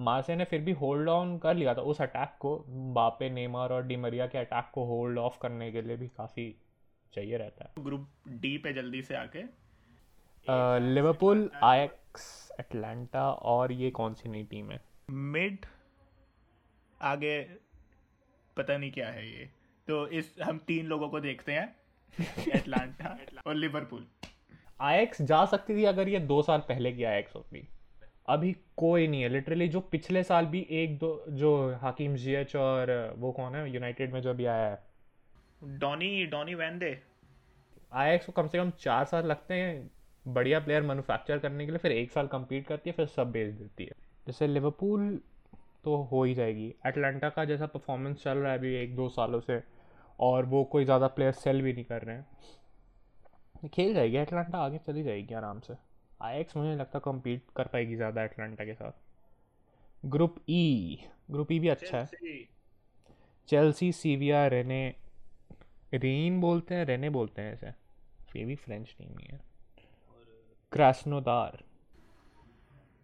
मार्से 0.00 0.36
ने 0.36 0.44
फिर 0.44 0.60
भी 0.60 0.72
होल्ड 0.72 1.08
ऑन 1.08 1.36
कर 1.38 1.54
लिया 1.54 1.74
था। 1.74 1.82
उस 1.82 2.00
अटैक 2.02 2.36
को 2.40 2.56
बापे 2.68 3.30
नेमार 3.30 3.72
और 3.72 3.86
डिमरिया 3.86 4.26
के 4.26 4.38
अटैक 4.38 4.70
को 4.74 4.84
होल्ड 4.84 5.18
ऑफ़ 5.18 5.38
करने 5.42 5.70
के 5.72 5.82
लिए 5.82 5.96
भी 5.96 6.08
काफ़ी 6.08 6.54
चाहिए 7.12 7.36
रहता 7.36 7.64
है। 7.64 7.84
ग्रुप 7.84 8.08
डी 8.28 8.56
पे 8.58 8.72
जल्दी 8.72 9.02
से 9.02 9.14
आके 9.14 9.42
लिवरपूल 10.80 11.50
आयक्स 12.12 12.52
एटलांटा 12.60 13.30
और 13.32 13.72
ये 13.72 13.90
कौन 13.90 14.14
सी 14.14 14.28
नई 14.28 14.42
टीम 14.44 14.70
है? 14.70 14.80
मिड 15.10 15.66
आगे 17.02 17.40
पता 18.56 18.76
नहीं 18.76 18.90
क्या 18.92 19.08
है 19.08 19.26
ये। 19.28 19.44
तो 19.88 20.06
इस 20.08 20.34
हम 20.42 20.58
तीन 20.58 20.86
लोगों 20.86 21.08
को 21.08 21.20
देखते 21.20 21.52
हैं। 21.52 21.76
एटलांटा 22.54 23.16
और 23.46 23.54
लिवरपूल 23.54 24.06
आयक्स 24.80 25.22
जा 25.22 25.44
सकती 25.44 25.76
थी 25.76 25.84
अगर 25.84 26.08
ये 26.08 26.18
दो 26.18 26.42
साल 26.42 26.58
पहले 26.58 26.92
की 26.92 27.04
आयक्स 27.04 27.34
होती। 27.34 27.68
अभी 28.28 28.52
कोई 28.76 29.06
नहीं 29.06 29.22
है। 29.22 29.28
लिटरली 29.28 29.68
जो 29.68 29.80
पिछले 29.80 30.22
साल 30.24 30.46
भी 30.46 30.66
एक 30.70 30.98
दो 30.98 31.12
जो 31.28 31.54
हाकिम 31.76 32.16
जियच 32.16 32.56
और 32.56 33.14
वो 33.18 33.32
कौन 33.32 33.54
है? 33.54 33.70
यूनाइटेड 33.72 34.12
में 34.12 34.20
जो 34.22 34.30
अभी 34.30 34.44
आया 34.44 34.70
है। 34.70 35.78
डॉनी 35.78 36.26
डॉनी 36.26 36.54
वैंडे 36.54 37.02
आयक्स 37.92 38.26
को 38.26 38.32
कम 38.32 38.48
से 38.48 38.58
कम 38.58 38.70
चार 38.70 39.04
साल 39.04 39.26
लगते 39.26 39.54
हैं। 39.54 39.90
बढ़िया 40.26 40.58
प्लेयर 40.60 40.82
मैनुफैक्चर 40.82 41.38
करने 41.38 41.64
के 41.66 41.72
लिए 41.72 41.78
फिर 41.78 41.92
एक 41.92 42.10
साल 42.12 42.26
कम्पीट 42.26 42.66
करती 42.66 42.90
है 42.90 42.96
फिर 42.96 43.06
सब 43.06 43.30
बेच 43.32 43.54
देती 43.54 43.84
है। 43.84 43.92
जैसे 44.26 44.46
लिवरपूल 44.46 45.20
तो 45.84 45.96
हो 46.12 46.22
ही 46.24 46.34
जाएगी। 46.34 46.66
एटलांटा 46.86 47.28
का 47.28 47.44
जैसा 47.44 47.66
परफॉर्मेंस 47.66 48.22
चल 48.22 48.38
रहा 48.38 48.52
है 48.52 48.58
अभी 48.58 48.74
एक 48.76 48.94
दो 48.96 49.08
सालों 49.10 49.40
से 49.40 49.60
और 50.18 50.44
वो 50.46 50.62
कोई 50.64 50.84
ज़्यादा 50.84 51.06
प्लेयर 51.08 51.32
सेल 51.34 51.62
भी 51.62 51.72
नहीं 51.72 51.84
कर 51.84 52.02
रहे 52.02 52.16
हैं। 52.16 53.68
खेल 53.68 53.94
जाएगी 53.94 54.16
एटलांटा 54.16 54.58
आगे 54.58 54.78
चली 54.78 55.02
जाएगी 55.02 55.34
आराम 55.34 55.60
से। 55.60 55.74
आई 56.22 56.38
एक्स 56.40 56.56
मुझे 56.56 56.74
लगता 56.76 56.98
कम्पीट 57.00 57.42
कर 57.56 57.66
पाएगी 57.66 57.96
ज़्यादा 57.96 58.24
एटलांटा 58.24 58.64
के 58.64 58.74
साथ। 58.74 60.06
ग्रुप 60.06 60.36
ई 60.48 60.98
ग्रुप 61.30 61.52
ई 61.52 61.58
भी 61.58 61.68
अच्छा 61.68 61.98
है। 61.98 62.06
चेल्सी 63.48 63.92
सीविया 63.92 64.46
रेने 64.46 64.94
रेन 65.94 66.40
बोलते 66.40 66.74
हैं 66.74 66.84
रेने 66.84 67.10
बोलते 67.10 67.42
हैं 67.42 67.52
ऐसे 67.52 67.66
ये 68.38 68.44
भी 68.44 68.54
फ्रेंच 68.56 68.94
टीम 68.98 69.18
ही 69.18 69.28
है। 69.32 69.40
क्रास्नोदार 70.72 71.58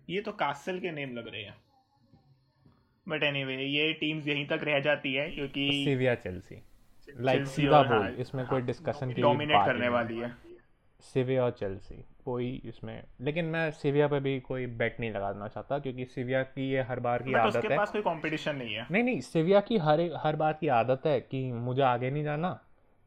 ये 0.09 0.21
तो 0.21 0.33
कासल 0.33 0.79
के 0.79 0.91
नेम 0.91 1.17
लग 1.17 1.29
रहे 1.29 1.43
हैं। 1.43 1.57
बट 3.07 3.23
एनीवे 3.23 3.53
anyway, 3.53 3.75
ये 3.75 3.93
टीम्स 3.93 4.27
यहीं 4.29 4.47
तक 4.47 4.61
रह 4.63 4.81
जाती 4.81 5.15
है 5.15 5.31
क्योंकि 5.31 5.71
सीविया 5.85 6.15
चेल्सी 6.15 6.63
लाइक 7.21 7.47
सीधा 7.47 7.83
बोल 7.83 8.15
इसमें 8.19 8.47
कोई 8.47 8.61
डिस्कशन 8.63 9.13
की 9.13 9.23
डोमिनेट 9.23 9.67
करने 9.67 9.89
वाली 9.89 10.19
है। 10.19 10.31
सिविया 11.03 11.45
और 11.45 11.51
चेल्सी 11.51 12.05
कोई 12.25 12.49
इसमें 12.65 13.03
लेकिन 13.21 13.45
मैं 13.45 13.71
सिविया 13.71 14.09
पे 14.09 14.21
भी 14.21 14.39
कोई 14.41 14.67
बेट 14.79 15.01
नहीं 15.01 15.11
लगाना 15.11 15.49
चाहता 15.49 15.79
क्योंकि 15.79 16.05
सिविया 16.05 16.43
की 16.43 16.71
ये 16.71 16.83
हर 16.83 17.01
बार 17.01 17.23
की 17.23 17.35
आदत 17.35 17.57
उसके 17.57 17.69
है। 17.69 17.77
पास 17.77 17.91
कोई 17.91 18.03
कंपटीशन 18.03 18.57
नहीं 18.57 18.75
है। 18.75 18.87
नहीं 18.91 19.03
नहीं 19.03 19.21
सिविया 19.21 19.61
की 19.61 19.79
हर 19.79 20.01
हर 20.17 20.37
बार 20.37 20.53
की 20.53 20.69
आदत 20.69 21.07
है 21.07 21.21
कि 21.21 21.43
मुझे 21.53 21.83
आगे 21.83 22.11
नहीं 22.11 22.25
जाना। 22.25 22.59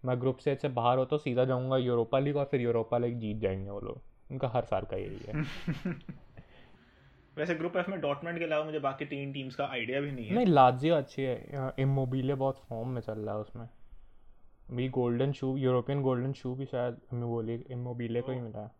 मैं 0.03 0.19
ग्रुप 0.21 0.37
से 0.37 0.69
बाहर 0.69 0.97
हो 0.97 1.05
तो 1.05 1.17
सीधा 1.17 1.45
जाऊँगा 1.45 1.77
यूरोपा 1.77 2.19
लीग 2.19 2.37
और 2.37 2.45
फिर 2.45 2.61
यूरोपा 2.61 2.97
लीग 2.97 3.19
जीत 3.19 3.37
जाएँगे 3.37 3.69
वो 3.69 3.79
लोग। 3.79 4.01
उनका 4.31 4.47
हर 4.47 4.63
साल 4.63 4.81
का 4.81 4.97
यही 4.97 5.19
है। 5.27 5.33
वैसे 7.38 7.55
ग्रुप 7.55 7.77
एफ़ 7.77 7.89
में 7.91 8.01
डॉटमेंट 8.01 8.39
के 8.39 8.45
अलावा 8.45 8.65
मुझे 8.65 8.79
बाकी 8.79 9.05
तीन 9.05 9.33
टीम्स 9.33 9.55
का 9.55 9.65
आइडिया 9.65 10.01
भी 10.01 10.11
नहीं 10.11 10.25
है। 10.25 10.35
नहीं 10.35 10.45
लाजियो 10.45 10.95
अच्छी 10.95 11.21
है। 11.21 11.47
इमोबिले 11.79 12.35
बहुत 12.35 12.57
फॉर्म 12.69 12.89
में 12.89 13.01
चल 13.01 13.19
रहा 13.19 13.35
है 13.35 13.41
उसमें। 13.41 13.69
भी 14.71 14.89
golden 14.89 15.31
shoe 15.31 15.57
European 15.57 16.01
golden 16.01 16.33
shoe 16.33 16.55
भी 16.55 16.65
शायद 16.65 16.97
इमोबिले 17.13 17.63
इमोबिले 17.71 18.21
को 18.21 18.31
ही 18.31 18.41
मिला 18.41 18.61
है। 18.61 18.71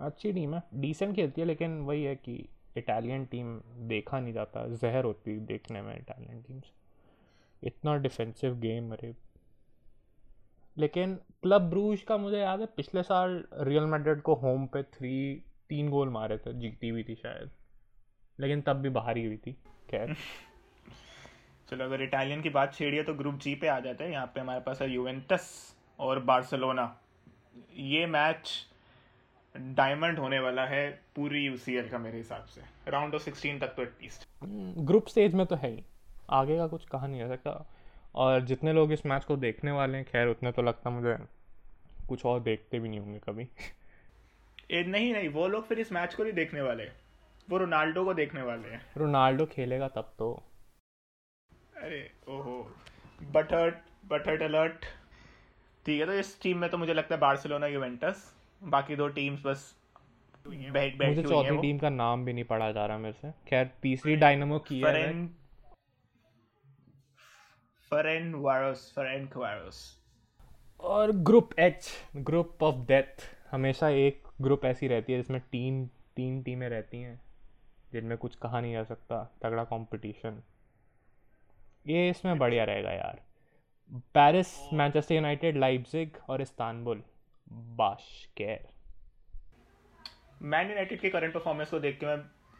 अच्छी 0.00 0.32
टीम 0.32 0.54
है। 0.54 0.62
डिसेंट 0.74 1.16
खेलती 1.16 1.40
है 1.40 1.46
लेकिन 1.46 1.80
वही 1.80 2.04
है 2.04 2.16
कि 2.16 2.48
इटालियन 2.76 3.24
टीम 3.24 3.60
देखा 3.76 4.20
नहीं 4.20 4.32
जाता। 4.32 4.68
जहर 4.68 5.04
होती 5.04 5.40
देखने 5.40 5.82
में 5.82 5.98
इटालियन 5.98 6.42
टीम्स 6.42 6.64
इतना 7.62 7.96
डिफेंसिव 7.96 8.54
गेम 8.54 8.92
अरे 8.92 9.14
लेकिन 10.80 11.14
क्लब 11.42 11.62
ब्रूज 11.70 12.02
का 12.02 12.16
मुझे 12.16 12.38
याद 12.38 12.60
है 12.60 12.66
पिछले 12.76 13.02
साल 13.02 13.44
रियल 13.60 13.84
मैड्रिड 13.84 14.20
को 14.22 14.34
होम 14.34 14.66
पे 14.66 14.82
थ्री 14.82 15.12
तीन 15.68 15.90
गोल 15.90 16.08
मारे 16.08 16.38
थे 16.38 16.52
जीती 16.60 16.88
हुई 16.88 17.02
थी 17.04 17.14
शायद। 17.14 17.50
लेकिन 18.38 18.60
तब 18.60 18.76
भी 18.76 18.88
बाहर 18.88 19.16
ही 19.16 19.24
हुई 19.26 19.36
थी 19.36 19.52
खैर। 19.90 20.14
चलो 21.70 21.84
अगर 21.84 22.02
इटालियन 22.02 22.42
की 22.42 22.50
बात 22.50 22.74
छेड़ी 22.74 22.96
है 22.96 23.02
तो 23.02 23.14
ग्रुप 23.14 23.38
जी 23.38 23.54
पे 23.54 23.68
आ 23.68 23.78
जाते 23.80 24.04
हैं। 24.04 24.10
यहाँ 24.10 24.26
पे 24.26 24.40
हमारे 24.40 24.60
पास 24.60 24.82
है 24.82 24.90
यूवेंटस 24.90 25.50
और 25.98 26.18
बार्सिलोना 26.24 26.84
ये 27.76 28.06
मैच 28.06 28.50
डायमंड 29.54 30.18
होने 30.18 30.38
वाला 30.38 30.64
है 30.66 30.90
पूरी 31.16 31.44
यूसीएल 31.44 31.88
का 31.88 31.98
मेरे 31.98 32.18
हिसाब 32.18 32.44
से। 32.44 32.62
राउंड 32.90 33.14
ऑफ़ 33.14 33.22
सिक्सटीन 33.22 33.58
तक 33.58 33.68
तो 33.68 33.82
एटलीस्ट 33.82 34.26
ग्रुप 34.86 35.06
स्टेज 35.06 35.34
में 35.34 35.46
तो 35.46 35.56
है 35.56 35.70
ही। 35.70 35.84
आगे 36.30 36.56
का 36.56 36.66
कुछ 36.66 36.84
कहा 36.84 37.06
नहीं 37.06 37.20
जा 37.20 37.28
सकता। 37.28 37.52
और 38.14 38.40
जितने 38.40 38.72
लोग 38.72 38.92
इस 38.92 39.06
मैच 39.06 39.24
को 39.24 39.36
देखने 39.36 39.70
वाले 39.70 39.98
हैं 39.98 40.06
खैर 40.06 40.28
उतने 40.28 40.52
तो 40.52 40.62
लगता 40.62 40.90
मुझे 40.90 41.16
कुछ 42.08 42.24
और 42.26 42.40
देखते 42.40 42.78
भी 42.78 42.88
नहीं 42.88 43.00
होंगे 43.00 43.18
कभी। 43.18 43.42
ए, 44.70 44.84
नहीं 44.84 45.12
नहीं 45.12 45.28
वो 45.28 45.48
लोग 45.48 45.66
फिर 45.66 45.78
इस 45.78 45.92
मैच 45.92 46.14
को 46.14 46.22
नहीं 46.22 46.32
देखने 46.32 46.60
वाले। 46.60 46.84
वो 47.50 47.58
रोनाल्डो 47.58 48.04
को 48.04 48.14
देखने 48.14 48.42
वाले 48.42 48.68
हैं। 48.68 48.86
रोनाल्डो 48.96 49.46
खेलेगा 49.46 49.88
तब 49.88 50.12
तो। 50.18 50.42
अरे 51.76 52.10
ओहो 52.28 52.74
बटहर्ट 53.22 53.74
बटहर्ट 54.06 54.42
अलर्ट। 54.42 54.84
ठीक 55.86 56.00
है 56.00 56.06
तो 56.06 56.12
इस 56.12 56.42
टीम 56.42 56.58
में 56.58 56.70
तो 56.70 56.78
मुझे 56.78 56.94
लगता 56.94 57.14
है 57.14 57.20
बार्सिलोना 57.20 57.66
यूवेंटस 57.66 58.34
बाकी 58.62 58.96
दो 58.96 59.08
टीम्स 59.08 59.42
बस 59.46 59.76
बैठ 60.48 60.96
बैठ 60.98 61.08
मुझे 61.08 61.22
चौथी 61.22 61.58
टीम 61.58 61.78
का 61.78 61.90
नाम 61.90 62.24
भी 62.24 62.32
नहीं 62.32 62.44
पढ़ा 62.44 62.72
जा 62.72 62.86
रहा 62.86 62.98
मेरे 62.98 63.12
से। 63.12 63.30
खैर 63.48 63.70
तीसरी 63.82 64.16
डायनामो 64.16 64.58
की 64.58 64.80
है। 64.80 65.39
फरेन 67.90 68.34
वारोस 68.34 68.92
फरेन 68.96 69.26
क्वारोस 69.26 69.78
और 70.80 71.12
group 71.12 71.58
H 71.58 71.88
group 72.16 72.62
of 72.62 72.76
death 72.86 73.24
हमेशा 73.50 73.88
एक 73.88 74.22
ग्रुप 74.40 74.64
ऐसी 74.64 74.88
रहती 74.88 75.12
है 75.12 75.18
जिसमें 75.18 75.40
तीन 75.52 75.86
तीन 76.16 76.42
टीमें 76.42 76.68
रहती 76.68 77.00
हैं 77.02 77.20
जिनमें 77.92 78.16
कुछ 78.18 78.34
कहा 78.34 78.60
नहीं 78.60 78.72
जा 78.72 78.82
सकता 78.84 79.22
तगड़ा 79.42 79.64
कंपटीशन 79.64 80.42
ये 81.86 82.08
इसमें 82.10 82.38
बढ़िया 82.38 82.64
रहेगा 82.64 82.90
यार. 82.92 83.20
पेरिस 84.14 84.72
मैनचेस्टर 84.72 85.14
यूनाइटेड 85.14 85.56
लाइप्जिग 85.56 86.16
और 86.28 86.42
इस्तांबुल 86.42 87.02
बाशकेर 87.52 88.68
मैन 90.42 90.68
यूनाइटेड 90.68 91.00
के 91.00 91.10
करंट 91.10 91.34
परफॉर्मेंस 91.34 91.70
को 91.70 91.78
देख 91.80 91.98
के 92.00 92.06
मैं 92.06 92.16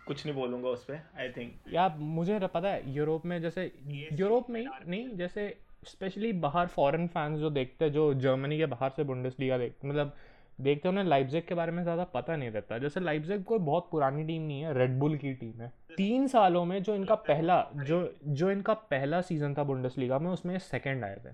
कुछ 0.07 0.25
नहीं 0.27 0.35
बोलूँगा 0.37 0.69
उस 0.69 0.85
पर 0.85 1.01
आई 1.19 1.29
थिंक 1.29 1.73
यार 1.73 1.97
मुझे 1.99 2.39
पता 2.47 2.69
है 2.69 2.93
यूरोप 2.95 3.27
में 3.27 3.41
जैसे 3.43 3.71
यूरोप 4.13 4.51
में 4.51 4.61
ही 4.61 4.67
नहीं 4.87 5.17
जैसे 5.17 5.49
स्पेशली 5.87 6.33
बाहर 6.41 6.67
फॉरेन 6.67 7.07
फैंस 7.09 7.39
जो 7.39 7.51
देखते 7.51 7.85
हैं 7.85 7.93
जो 7.93 8.13
जर्मनी 8.15 8.59
के 8.59 8.67
बाहर 8.67 8.91
से 8.91 9.05
बुंडेसलीगा 9.05 9.59
देख 9.59 9.75
मतलब 9.85 10.15
देखते 10.59 10.89
हैं 10.89 10.93
उन्हें 10.93 11.05
लाइप्जिग 11.05 11.47
के 11.47 11.55
बारे 11.55 11.73
में 11.73 11.83
ज़्यादा 11.83 12.05
पता 12.05 12.37
नहीं 12.37 12.51
रहता। 12.51 12.79
जैसे 12.79 13.01
लाइप्जिग 13.01 13.45
कोई 13.45 13.59
बहुत 13.59 13.89
पुरानी 13.91 14.25
टीम 14.25 14.43
नहीं 14.43 14.61
है 14.61 14.73
रेडबुल 14.75 15.17
की 15.17 15.33
टीम 15.35 15.61
है। 15.61 15.73
तीन 15.97 16.27
सालों 16.27 16.65
में 16.65 16.83
जो 16.83 16.95
इनका 16.95 17.15
पहला 17.15 17.61
जो 17.77 18.03
जो 18.25 18.51
इनका 18.51 18.75
पहला 18.91 19.21
सीज़न 19.21 19.55
था 19.55 19.65
बुंडेसलीगा 19.65 20.19
में 20.19 20.31
उसमें 20.31 20.59
सेकेंड 20.59 21.05
आए 21.05 21.17
थे। 21.17 21.33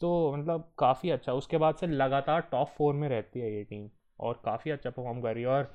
तो 0.00 0.36
मतलब 0.36 0.72
काफ़ी 0.78 1.10
अच्छा 1.10 1.32
उसके 1.32 1.56
बाद 1.56 1.74
से 1.74 1.86
लगातार 1.86 2.40
टॉप 2.52 2.68
फोर 2.68 2.94
में 2.94 3.08
रहती 3.08 3.40
है 3.40 3.52
ये 3.54 3.64
टीम 3.64 3.88
और 4.20 4.40
काफ़ी 4.44 4.70
अच्छा 4.70 4.90
परफॉर्म 4.90 5.20
कर 5.20 5.34
रही 5.34 5.42
है। 5.42 5.48
और 5.48 5.74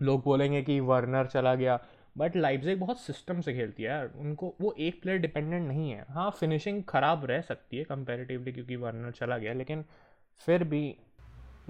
लोग 0.00 0.22
बोलेंगे 0.24 0.62
कि 0.62 0.78
वर्नर 0.80 1.26
चला 1.26 1.54
गया 1.54 1.78
बट 2.16 2.36
लाइप्जिग 2.36 2.78
बहुत 2.80 3.00
सिस्टम 3.00 3.40
से 3.40 3.52
खेलती 3.54 3.82
है 3.82 3.88
यार। 3.88 4.12
उनको 4.16 4.54
वो 4.60 4.74
एक 4.78 5.00
प्लेयर 5.02 5.18
डिपेंडेंट 5.18 5.66
नहीं 5.68 5.90
है। 5.90 6.04
हाँ 6.08 6.30
फिनिशिंग 6.30 6.82
ख़राब 6.84 7.24
रह 7.24 7.40
सकती 7.40 7.76
है 7.76 7.84
कंपैरेटिवली 7.84 8.52
क्योंकि 8.52 8.76
वर्नर 8.76 9.10
चला 9.10 9.38
गया 9.38 9.52
लेकिन 9.52 9.84
फिर 10.40 10.64
भी 10.64 10.82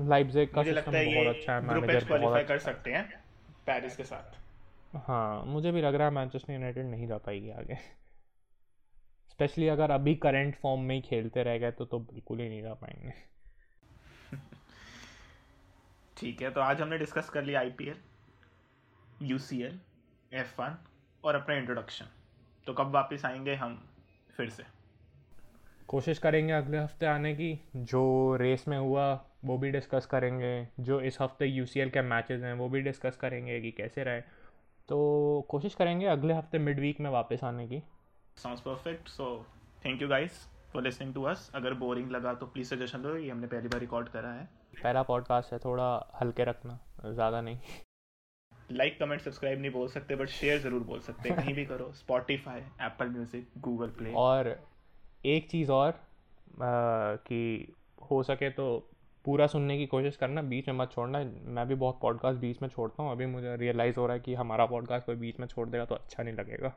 लाइप्जिग 0.00 0.48
का 0.54 0.62
सिस्टम 0.62 0.92
बहुत 0.92 1.26
अच्छा 1.26 1.54
है 1.54 1.60
मैनेजर 1.62 2.12
अच्छा 2.14 2.42
कर 2.42 2.58
सकते 2.58 2.92
हैं 2.92 3.04
पेरिस 3.66 3.96
के 3.96 4.04
साथ। 4.04 4.96
हाँ 4.96 5.44
मुझे 5.44 5.72
भी 5.72 5.82
लग 5.82 5.94
रहा 5.94 6.08
है 6.08 6.14
मैनचेस्टर 6.14 6.52
यूनाइटेड 6.52 6.86
नहीं 6.86 7.06
जा 7.06 7.18
पाएगी 7.18 7.50
आगे। 7.50 7.74
स्पेशली 9.30 9.68
अगर 9.68 9.90
अभी 9.90 10.14
करंट 10.14 10.56
फॉर्म 10.56 10.80
में 10.80 10.94
ही 10.94 11.00
खेलते 11.00 11.42
रह 11.42 11.58
गए 11.58 11.70
तो 11.70 11.84
तो 11.84 11.98
बिल्कुल 11.98 12.40
ही 12.40 12.48
नहीं 12.48 12.62
जा 12.62 12.74
पाएँगे। 12.74 13.12
ठीक 16.16 16.42
है 16.42 16.50
तो 16.50 16.60
आज 16.60 16.80
हमने 16.80 16.98
डिस्कस 16.98 17.28
कर 17.30 17.42
लिया 17.42 17.60
आईपीएल 17.60 17.96
यूसीएल 19.22 19.78
एफ़ 20.32 20.60
वन 20.60 20.76
और 21.24 21.34
अपना 21.34 21.54
इंट्रोडक्शन 21.54 22.06
तो 22.66 22.72
कब 22.74 22.90
वापस 22.90 23.24
आएँगे 23.24 23.54
हम 23.54 23.76
फिर 24.36 24.50
से? 24.50 24.64
कोशिश 25.88 26.18
करेंगे 26.18 26.52
अगले 26.52 26.78
हफ़्ते 26.78 27.06
आने 27.06 27.34
की। 27.34 27.52
जो 27.76 28.36
रेस 28.36 28.64
में 28.68 28.78
हुआ 28.78 29.12
वो 29.44 29.58
भी 29.58 29.70
डिस्कस 29.70 30.06
करेंगे। 30.06 30.68
जो 30.80 31.00
इस 31.00 31.20
हफ़्ते 31.20 31.46
यूसीएल 31.46 31.90
के 31.90 32.02
मैचेस 32.02 32.42
हैं 32.42 32.52
वो 32.54 32.68
भी 32.68 32.80
डिस्कस 32.80 33.16
करेंगे 33.16 33.60
कि 33.60 33.70
कैसे 33.70 34.04
रहे। 34.04 34.20
तो 34.88 35.46
कोशिश 35.48 35.74
करेंगे 35.74 36.06
अगले 36.06 36.34
हफ़्ते 36.34 36.58
मिड 36.58 36.80
वीक 36.80 37.00
में 37.00 37.10
वापस 37.10 37.44
आने 37.44 37.66
की। 37.68 37.82
Sounds 38.36 38.62
perfect 38.62 39.08
so 39.08 39.46
thank 39.84 40.02
you 40.02 40.08
guys 40.08 40.44
for 40.72 40.82
listening 40.82 41.14
to 41.14 41.22
us 41.22 41.50
अगर 41.54 41.74
बोरिंग 41.74 42.10
लगा 42.10 42.34
तो 42.34 42.46
प्लीज़ 42.46 42.74
सजेशन 42.74 43.02
दो 43.02 43.16
ये 43.16 43.30
हमने 43.30 43.46
पहली 43.46 43.68
बार 43.68 43.80
रिकॉर्ड 43.80 44.08
करा 44.08 44.32
है। 44.32 44.48
पहला 44.76 45.02
पॉडकास्ट 45.02 45.52
है 45.52 45.58
थोड़ा 45.58 45.88
हल्के 46.20 46.44
रखना 46.44 46.78
ज़्यादा 47.04 47.40
नहीं। 47.40 47.58
लाइक 48.72 48.98
कमेंट 49.00 49.20
सब्सक्राइब 49.20 49.60
नहीं 49.60 49.70
बोल 49.70 49.88
सकते 49.88 50.16
बट 50.16 50.28
शेयर 50.30 50.58
ज़रूर 50.60 50.82
बोल 50.84 51.00
सकते 51.00 51.28
हैं 51.28 51.38
कहीं 51.38 51.54
भी 51.54 51.64
करो। 51.66 51.90
Spotify 51.94 52.60
Apple 52.82 53.08
Music 53.08 53.48
Google 53.58 53.90
Play 53.98 54.12
और 54.16 54.56
एक 55.26 55.48
चीज़ 55.50 55.70
और 55.72 55.88
आ, 55.88 55.94
कि 56.58 57.74
हो 58.10 58.22
सके 58.22 58.50
तो 58.50 58.66
पूरा 59.24 59.46
सुनने 59.46 59.76
की 59.78 59.86
कोशिश 59.86 60.16
करना 60.16 60.42
बीच 60.44 60.68
में 60.68 60.74
मत 60.74 60.90
छोड़ना। 60.92 61.18
मैं 61.54 61.66
भी 61.68 61.74
बहुत 61.74 61.98
पॉडकास्ट 62.02 62.40
बीच 62.40 62.60
में 62.62 62.68
छोड़ता 62.68 63.02
हूँ 63.02 63.10
अभी 63.12 63.26
मुझे 63.26 63.56
रियलाइज़ 63.56 63.96
हो 63.96 64.06
रहा 64.06 64.14
है 64.14 64.20
कि 64.20 64.34
हमारा 64.34 64.66
पॉडकास्ट 64.66 65.06
कोई 65.06 65.16
बीच 65.16 65.40
में 65.40 65.46
छोड़ 65.46 65.68
देगा 65.68 65.84
तो 65.84 65.94
अच्छा 65.94 66.22
नहीं 66.22 66.34
लगेगा। 66.34 66.72